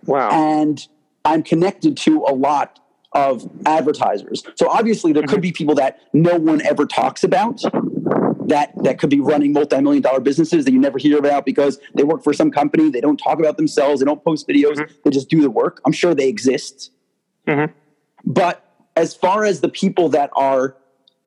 Wow. 0.06 0.30
and 0.32 0.88
I'm 1.26 1.44
connected 1.44 1.98
to 1.98 2.24
a 2.28 2.34
lot 2.34 2.80
of 3.14 3.50
advertisers. 3.66 4.44
So 4.56 4.70
obviously 4.70 5.14
there 5.14 5.24
could 5.24 5.42
be 5.42 5.52
people 5.52 5.76
that 5.76 6.00
no 6.14 6.38
one 6.38 6.62
ever 6.62 6.86
talks 6.86 7.24
about 7.24 7.62
that 8.48 8.72
that 8.84 9.00
could 9.00 9.10
be 9.10 9.20
running 9.20 9.54
multi-million 9.54 10.02
dollar 10.02 10.20
businesses 10.20 10.66
that 10.66 10.72
you 10.72 10.80
never 10.80 10.98
hear 10.98 11.18
about 11.18 11.46
because 11.46 11.80
they 11.96 12.04
work 12.04 12.24
for 12.24 12.34
some 12.34 12.52
company, 12.52 12.90
they 12.90 13.02
don't 13.02 13.18
talk 13.18 13.40
about 13.40 13.58
themselves, 13.58 14.00
they 14.00 14.06
don't 14.06 14.24
post 14.24 14.48
videos, 14.48 14.78
they 15.04 15.12
just 15.12 15.30
do 15.30 15.42
the 15.42 15.50
work. 15.50 15.82
I'm 15.86 15.92
sure 15.92 16.14
they 16.14 16.28
exist. 16.28 16.92
Mhm. 17.48 17.72
But 18.26 18.66
as 18.96 19.16
far 19.16 19.46
as 19.46 19.62
the 19.62 19.70
people 19.70 20.10
that 20.10 20.30
are 20.36 20.76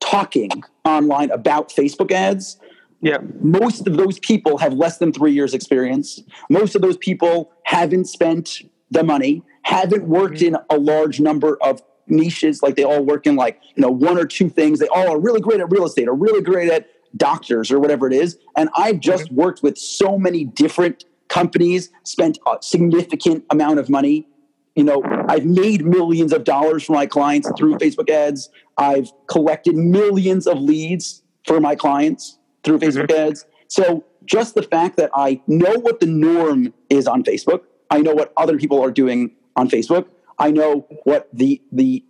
talking 0.05 0.51
online 0.83 1.31
about 1.31 1.69
Facebook 1.69 2.11
ads, 2.11 2.57
yeah. 3.01 3.17
most 3.41 3.87
of 3.87 3.97
those 3.97 4.19
people 4.19 4.57
have 4.57 4.73
less 4.73 4.97
than 4.97 5.11
three 5.11 5.33
years 5.33 5.53
experience. 5.53 6.21
Most 6.49 6.75
of 6.75 6.81
those 6.81 6.97
people 6.97 7.51
haven't 7.63 8.05
spent 8.05 8.61
the 8.91 9.03
money 9.03 9.43
haven't 9.63 10.07
worked 10.07 10.37
mm-hmm. 10.37 10.55
in 10.55 10.61
a 10.69 10.77
large 10.77 11.19
number 11.19 11.57
of 11.61 11.81
niches 12.07 12.61
like 12.61 12.75
they 12.75 12.83
all 12.83 13.03
work 13.03 13.25
in 13.25 13.35
like 13.35 13.59
you 13.75 13.81
know 13.81 13.89
one 13.89 14.17
or 14.17 14.25
two 14.25 14.47
things. 14.47 14.79
They 14.79 14.87
all 14.87 15.09
are 15.09 15.19
really 15.19 15.41
great 15.41 15.59
at 15.59 15.71
real 15.71 15.85
estate 15.85 16.07
or 16.07 16.13
really 16.13 16.41
great 16.41 16.69
at 16.69 16.87
doctors 17.17 17.71
or 17.71 17.79
whatever 17.79 18.07
it 18.07 18.13
is. 18.13 18.37
And 18.55 18.69
i've 18.75 18.99
just 18.99 19.25
mm-hmm. 19.25 19.35
worked 19.35 19.63
with 19.63 19.77
so 19.77 20.17
many 20.17 20.43
different 20.43 21.05
companies 21.29 21.89
spent 22.03 22.37
a 22.45 22.57
significant 22.61 23.43
amount 23.49 23.79
of 23.79 23.89
money 23.89 24.27
you 24.75 24.83
know 24.83 25.01
i've 25.29 25.45
made 25.45 25.85
millions 25.85 26.31
of 26.33 26.43
dollars 26.43 26.83
for 26.83 26.93
my 26.93 27.05
clients 27.05 27.51
through 27.57 27.75
facebook 27.77 28.09
ads 28.09 28.49
i've 28.77 29.11
collected 29.27 29.75
millions 29.75 30.47
of 30.47 30.59
leads 30.59 31.23
for 31.45 31.59
my 31.59 31.75
clients 31.75 32.39
through 32.63 32.79
facebook 32.79 33.11
ads 33.11 33.45
so 33.67 34.03
just 34.25 34.55
the 34.55 34.63
fact 34.63 34.97
that 34.97 35.09
i 35.15 35.41
know 35.47 35.73
what 35.79 35.99
the 35.99 36.05
norm 36.05 36.73
is 36.89 37.07
on 37.07 37.23
facebook 37.23 37.61
i 37.89 37.99
know 37.99 38.13
what 38.13 38.33
other 38.37 38.57
people 38.57 38.81
are 38.83 38.91
doing 38.91 39.31
on 39.55 39.69
facebook 39.69 40.05
i 40.39 40.51
know 40.51 40.85
what 41.03 41.29
the 41.33 41.61
the 41.71 42.03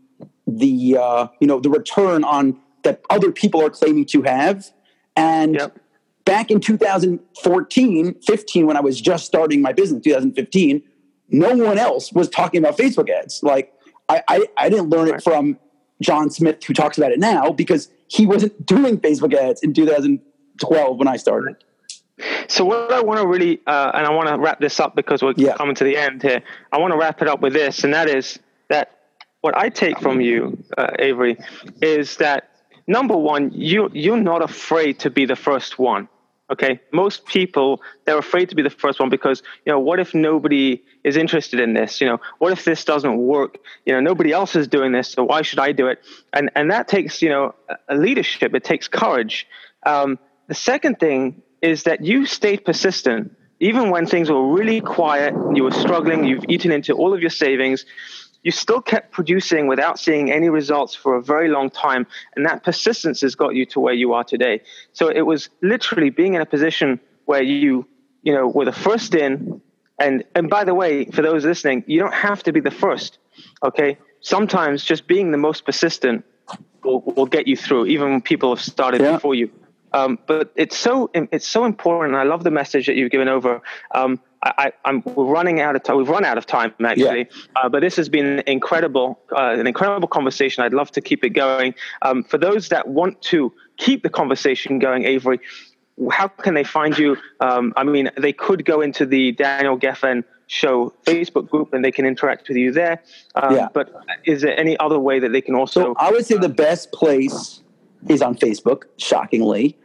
the 0.47 0.97
uh, 0.99 1.27
you 1.39 1.47
know 1.47 1.59
the 1.59 1.69
return 1.69 2.23
on 2.23 2.59
that 2.83 3.01
other 3.09 3.31
people 3.31 3.63
are 3.63 3.69
claiming 3.69 4.05
to 4.05 4.21
have. 4.21 4.71
And 5.15 5.55
Yep. 5.55 5.79
back 6.23 6.51
in 6.51 6.59
2014, 6.59 8.15
15, 8.21 8.65
when 8.65 8.77
I 8.77 8.79
was 8.81 9.01
just 9.01 9.25
starting 9.25 9.61
my 9.61 9.73
business, 9.73 10.01
2015, 10.03 10.81
no 11.29 11.55
one 11.55 11.77
else 11.77 12.13
was 12.13 12.29
talking 12.29 12.59
about 12.63 12.77
Facebook 12.77 13.09
ads. 13.09 13.41
Like 13.43 13.73
I, 14.09 14.23
I, 14.27 14.45
I 14.57 14.69
didn't 14.69 14.89
learn 14.89 15.07
it 15.07 15.23
from 15.23 15.57
John 16.01 16.29
Smith, 16.29 16.63
who 16.63 16.73
talks 16.73 16.97
about 16.97 17.11
it 17.11 17.19
now, 17.19 17.51
because 17.51 17.89
he 18.07 18.25
wasn't 18.25 18.65
doing 18.65 18.99
Facebook 18.99 19.33
ads 19.33 19.61
in 19.61 19.73
2012 19.73 20.97
when 20.97 21.07
I 21.07 21.17
started. 21.17 21.55
So 22.47 22.63
what 22.63 22.93
I 22.93 23.01
want 23.01 23.19
to 23.19 23.27
really, 23.27 23.59
uh, 23.67 23.91
and 23.93 24.05
I 24.05 24.11
want 24.11 24.29
to 24.29 24.37
wrap 24.37 24.59
this 24.61 24.79
up 24.79 24.95
because 24.95 25.21
we're 25.21 25.33
Yeah. 25.35 25.55
coming 25.55 25.75
to 25.75 25.83
the 25.83 25.97
end 25.97 26.21
here. 26.21 26.41
I 26.71 26.77
want 26.77 26.93
to 26.93 26.97
wrap 26.97 27.21
it 27.21 27.27
up 27.27 27.41
with 27.41 27.53
this, 27.53 27.83
and 27.83 27.93
that 27.93 28.07
is 28.09 28.39
that 28.69 28.91
what 29.41 29.57
I 29.57 29.69
take 29.69 29.99
from 29.99 30.21
you, 30.21 30.57
uh, 30.77 30.91
Avery, 30.97 31.37
is 31.81 32.17
that 32.17 32.49
number 32.87 33.17
one, 33.17 33.51
you 33.53 33.89
you're 33.93 34.17
not 34.17 34.41
afraid 34.41 34.99
to 34.99 35.09
be 35.09 35.25
the 35.25 35.35
first 35.35 35.77
one. 35.77 36.07
Okay, 36.51 36.79
most 36.91 37.25
people 37.25 37.81
they're 38.05 38.19
afraid 38.19 38.49
to 38.49 38.55
be 38.55 38.61
the 38.61 38.69
first 38.69 38.99
one 38.99 39.09
because 39.09 39.41
you 39.65 39.71
know 39.71 39.79
what 39.79 39.99
if 39.99 40.13
nobody 40.13 40.83
is 41.03 41.17
interested 41.17 41.59
in 41.59 41.73
this? 41.73 41.99
You 41.99 42.07
know, 42.07 42.21
what 42.37 42.51
if 42.51 42.65
this 42.65 42.85
doesn't 42.85 43.17
work? 43.17 43.57
You 43.85 43.93
know, 43.93 43.99
nobody 43.99 44.31
else 44.31 44.55
is 44.55 44.67
doing 44.67 44.91
this, 44.91 45.09
so 45.09 45.23
why 45.23 45.41
should 45.41 45.57
I 45.59 45.71
do 45.71 45.87
it? 45.87 46.03
And 46.33 46.51
and 46.55 46.69
that 46.69 46.87
takes 46.87 47.21
you 47.23 47.29
know 47.29 47.55
a- 47.89 47.95
leadership. 47.95 48.53
It 48.53 48.63
takes 48.63 48.87
courage. 48.87 49.47
Um, 49.87 50.19
the 50.47 50.53
second 50.53 50.99
thing 50.99 51.41
is 51.63 51.83
that 51.83 52.05
you 52.05 52.27
stayed 52.27 52.63
persistent 52.63 53.31
even 53.59 53.89
when 53.89 54.05
things 54.05 54.29
were 54.29 54.53
really 54.53 54.81
quiet. 54.81 55.33
You 55.53 55.63
were 55.63 55.71
struggling. 55.71 56.25
You've 56.25 56.43
eaten 56.49 56.71
into 56.71 56.93
all 56.93 57.13
of 57.13 57.21
your 57.21 57.29
savings. 57.29 57.85
You 58.45 58.51
still 58.51 58.79
kept 58.79 59.11
producing 59.11 59.65
without 59.65 59.97
seeing 59.99 60.31
any 60.31 60.49
results 60.49 60.93
for 60.93 61.15
a 61.15 61.21
very 61.21 61.49
long 61.49 61.71
time, 61.71 62.05
and 62.35 62.45
that 62.45 62.63
persistence 62.63 63.21
has 63.21 63.33
got 63.33 63.55
you 63.55 63.65
to 63.73 63.79
where 63.79 63.95
you 63.95 64.13
are 64.13 64.23
today. 64.23 64.61
So 64.93 65.07
it 65.09 65.23
was 65.23 65.49
literally 65.63 66.11
being 66.11 66.35
in 66.35 66.41
a 66.41 66.45
position 66.45 66.99
where 67.25 67.41
you, 67.41 67.87
you 68.21 68.33
know, 68.35 68.47
were 68.47 68.65
the 68.65 68.71
first 68.87 69.15
in, 69.15 69.61
and 69.97 70.23
and 70.35 70.47
by 70.47 70.63
the 70.63 70.75
way, 70.75 71.05
for 71.05 71.23
those 71.23 71.43
listening, 71.43 71.83
you 71.87 71.99
don't 71.99 72.13
have 72.13 72.43
to 72.43 72.51
be 72.53 72.59
the 72.59 72.69
first. 72.69 73.17
Okay, 73.63 73.97
sometimes 74.21 74.85
just 74.85 75.07
being 75.07 75.31
the 75.31 75.39
most 75.39 75.65
persistent 75.65 76.23
will, 76.83 77.01
will 77.01 77.25
get 77.25 77.47
you 77.47 77.57
through, 77.57 77.87
even 77.87 78.11
when 78.11 78.21
people 78.21 78.49
have 78.55 78.63
started 78.63 79.01
Yeah. 79.01 79.13
before 79.13 79.33
you. 79.33 79.49
Um, 79.91 80.19
but 80.27 80.51
it's 80.55 80.77
so 80.77 81.09
it's 81.13 81.47
so 81.47 81.65
important. 81.65 82.15
I 82.15 82.23
love 82.23 82.43
the 82.43 82.51
message 82.51 82.85
that 82.85 82.95
you've 82.95 83.11
given 83.11 83.27
over. 83.27 83.61
Um, 83.95 84.19
I, 84.45 84.71
I'm 84.85 85.01
we're 85.05 85.25
running 85.25 85.59
out 85.59 85.75
of 85.75 85.83
time. 85.83 85.97
We've 85.97 86.09
run 86.09 86.23
out 86.23 86.37
of 86.37 86.45
time 86.45 86.73
actually, 86.83 87.27
uh, 87.55 87.69
but 87.69 87.81
this 87.81 87.95
has 87.95 88.09
been 88.09 88.43
incredible, 88.45 89.19
uh, 89.35 89.55
an 89.57 89.65
incredible 89.65 90.07
conversation. 90.07 90.63
I'd 90.63 90.73
love 90.73 90.91
to 90.91 91.01
keep 91.01 91.23
it 91.23 91.31
going. 91.31 91.73
Um, 92.03 92.23
for 92.23 92.37
those 92.37 92.69
that 92.69 92.87
want 92.87 93.21
to 93.23 93.51
keep 93.77 94.03
the 94.03 94.09
conversation 94.09 94.77
going, 94.79 95.05
Avery, 95.05 95.39
how 96.11 96.27
can 96.27 96.53
they 96.53 96.63
find 96.63 96.97
you? 96.97 97.17
Um, 97.39 97.73
I 97.75 97.83
mean, 97.83 98.11
they 98.17 98.33
could 98.33 98.65
go 98.65 98.81
into 98.81 99.05
the 99.05 99.31
Daniel 99.31 99.79
Gefen 99.79 100.23
Show 100.47 100.93
Facebook 101.05 101.49
group 101.49 101.73
and 101.73 101.83
they 101.83 101.91
can 101.91 102.05
interact 102.05 102.47
with 102.47 102.57
you 102.57 102.71
there. 102.71 103.01
Um, 103.33 103.55
Yeah. 103.55 103.67
But 103.73 103.93
is 104.25 104.41
there 104.41 104.57
any 104.59 104.77
other 104.77 104.99
way 104.99 105.19
that 105.19 105.31
they 105.31 105.41
can 105.41 105.55
also? 105.55 105.81
So 105.81 105.95
I 105.97 106.11
would 106.11 106.25
say 106.25 106.37
the 106.37 106.49
best 106.49 106.91
place 106.91 107.61
is 108.07 108.21
on 108.21 108.35
Facebook, 108.35 108.83
shockingly. 108.97 109.77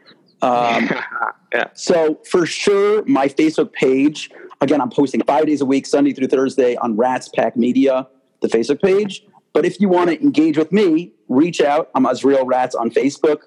Um, 0.43 0.91
yeah. 1.55 1.69
So 1.75 2.19
for 2.29 2.45
sure, 2.45 3.05
my 3.07 3.29
Facebook 3.29 3.73
page. 3.73 4.31
Again, 4.63 4.81
I'm 4.83 4.91
posting 4.91 5.23
five 5.23 5.47
days 5.47 5.63
a 5.63 5.65
week, 5.65 5.87
Sunday 5.87 6.13
through 6.13 6.29
Thursday, 6.29 6.77
on 6.77 6.95
Ratz 6.95 7.31
Pack 7.31 7.57
Media, 7.57 8.07
the 8.43 8.49
Facebook 8.49 8.83
page. 8.83 9.25
But 9.55 9.65
if 9.65 9.81
you 9.81 9.89
want 9.89 10.11
to 10.11 10.21
engage 10.21 10.59
with 10.59 10.71
me, 10.71 11.15
reach 11.29 11.63
out. 11.63 11.89
I'm 11.95 12.05
Azriel 12.05 12.45
Ratz 12.45 12.75
on 12.75 12.91
Facebook. 12.91 13.45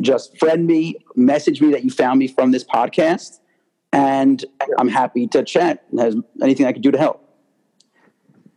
Just 0.00 0.38
friend 0.38 0.66
me, 0.66 0.96
message 1.14 1.60
me 1.60 1.70
that 1.72 1.84
you 1.84 1.90
found 1.90 2.18
me 2.18 2.28
from 2.28 2.50
this 2.50 2.64
podcast, 2.64 3.40
and 3.92 4.42
I'm 4.78 4.88
happy 4.88 5.26
to 5.28 5.44
chat. 5.44 5.84
Has 5.98 6.16
anything 6.42 6.64
I 6.64 6.72
can 6.72 6.80
do 6.80 6.92
to 6.92 6.98
help? 6.98 7.24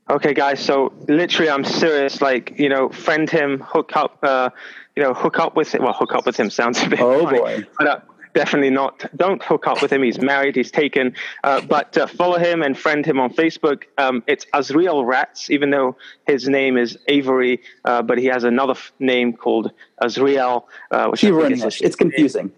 Okay, 0.10 0.34
guys. 0.34 0.60
So 0.60 0.94
literally, 1.08 1.50
I'm 1.50 1.64
serious. 1.66 2.22
Like, 2.22 2.58
you 2.58 2.70
know, 2.70 2.90
friend 2.90 3.30
him, 3.30 3.60
hook 3.60 3.92
up, 3.96 4.18
uh, 4.24 4.50
you 4.96 5.04
know, 5.04 5.14
hook 5.14 5.40
up 5.40 5.56
with 5.56 5.74
him. 5.74 5.84
Well, 5.84 5.94
hook 5.94 6.14
up 6.14 6.26
with 6.26 6.38
him 6.38 6.50
sounds 6.50 6.82
a 6.84 6.90
bit. 6.90 7.00
Oh, 7.02 7.26
funny, 7.26 7.38
boy. 7.38 7.68
But 7.78 7.88
uh, 7.88 8.00
definitely 8.34 8.70
not. 8.70 9.06
Don't 9.16 9.42
hook 9.44 9.68
up 9.68 9.82
with 9.82 9.92
him. 9.92 10.04
He's 10.04 10.20
married. 10.20 10.56
He's 10.56 10.72
taken. 10.72 11.14
Uh, 11.44 11.62
but 11.62 11.98
uh, 11.98 12.08
follow 12.08 12.38
him 12.38 12.62
and 12.62 12.78
friend 12.78 13.06
him 13.06 13.20
on 13.20 13.34
Facebook. 13.34 13.84
Um, 13.98 14.24
it's 14.28 14.46
Azriel 14.54 15.06
Ratz, 15.06 15.50
even 15.50 15.70
though 15.70 15.96
his 16.28 16.48
name 16.48 16.78
is 16.78 16.98
Avery, 17.08 17.62
uh, 17.86 18.02
but 18.02 18.18
he 18.18 18.26
has 18.26 18.44
another 18.44 18.72
f- 18.72 18.92
name 19.00 19.34
called 19.34 19.72
Azriel. 20.02 20.66
Uh, 20.90 21.08
which 21.10 21.22
Hebrew 21.22 21.46
English. 21.46 21.82
It's 21.82 21.96
confusing. 21.96 22.52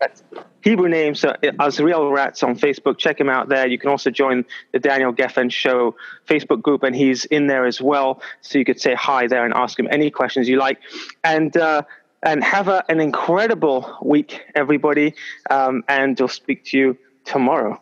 Hebrew 0.63 0.87
name, 0.87 1.13
so 1.13 1.35
Azriel 1.43 2.09
Ratz 2.13 2.41
on 2.41 2.57
Facebook. 2.57 2.97
Check 2.97 3.19
him 3.19 3.27
out 3.27 3.49
there. 3.49 3.67
You 3.67 3.77
can 3.77 3.89
also 3.89 4.09
join 4.09 4.45
the 4.71 4.79
Daniel 4.79 5.13
Gefen 5.13 5.51
Show 5.51 5.95
Facebook 6.25 6.61
group, 6.61 6.83
and 6.83 6.95
he's 6.95 7.25
in 7.25 7.47
there 7.47 7.65
as 7.65 7.81
well. 7.81 8.21
So 8.39 8.57
you 8.57 8.63
could 8.63 8.79
say 8.79 8.93
hi 8.93 9.27
there 9.27 9.43
and 9.43 9.53
ask 9.53 9.77
him 9.77 9.89
any 9.91 10.09
questions 10.09 10.47
you 10.47 10.57
like. 10.57 10.79
And 11.21 11.55
uh, 11.57 11.81
and 12.23 12.43
have 12.43 12.67
a, 12.67 12.83
an 12.89 12.99
incredible 12.99 13.97
week, 14.01 14.41
everybody. 14.55 15.13
Um, 15.49 15.83
and 15.87 16.17
we'll 16.19 16.27
speak 16.29 16.65
to 16.65 16.77
you 16.77 16.97
tomorrow. 17.25 17.81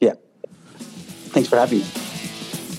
Yeah. 0.00 0.14
Thanks 1.32 1.48
for 1.48 1.56
having 1.56 1.78
me. 1.78 1.86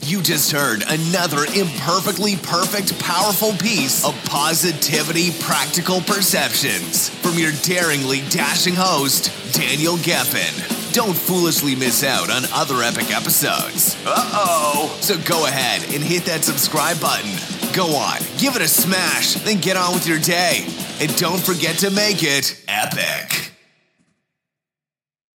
You 0.02 0.22
just 0.22 0.54
heard 0.54 0.84
another 0.88 1.44
imperfectly 1.54 2.38
perfect, 2.38 2.98
powerful 2.98 3.52
piece 3.52 4.06
of 4.06 4.14
positivity, 4.24 5.32
practical 5.42 6.00
perceptions 6.00 7.10
from 7.10 7.34
your 7.34 7.52
daringly 7.64 8.22
dashing 8.30 8.76
host, 8.76 9.32
Daniel 9.54 9.98
Gefen. 9.98 10.94
Don't 10.94 11.16
foolishly 11.16 11.76
miss 11.76 12.06
out 12.06 12.30
on 12.30 12.44
other 12.54 12.84
epic 12.84 13.14
episodes. 13.14 13.98
Uh 14.06 14.32
oh. 14.34 14.98
So 15.02 15.18
go 15.26 15.46
ahead 15.46 15.84
and 15.94 16.02
hit 16.02 16.24
that 16.24 16.46
subscribe 16.46 17.02
button. 17.02 17.57
Go 17.78 17.96
on, 17.96 18.18
give 18.40 18.56
it 18.56 18.64
a 18.64 18.68
smash, 18.68 19.36
then 19.36 19.62
get 19.62 19.78
on 19.78 19.94
with 19.94 20.08
your 20.08 20.18
day. 20.18 20.66
And 21.00 21.16
don't 21.18 21.40
forget 21.40 21.78
to 21.82 21.92
make 21.92 22.24
it 22.24 22.60
epic. 22.68 23.52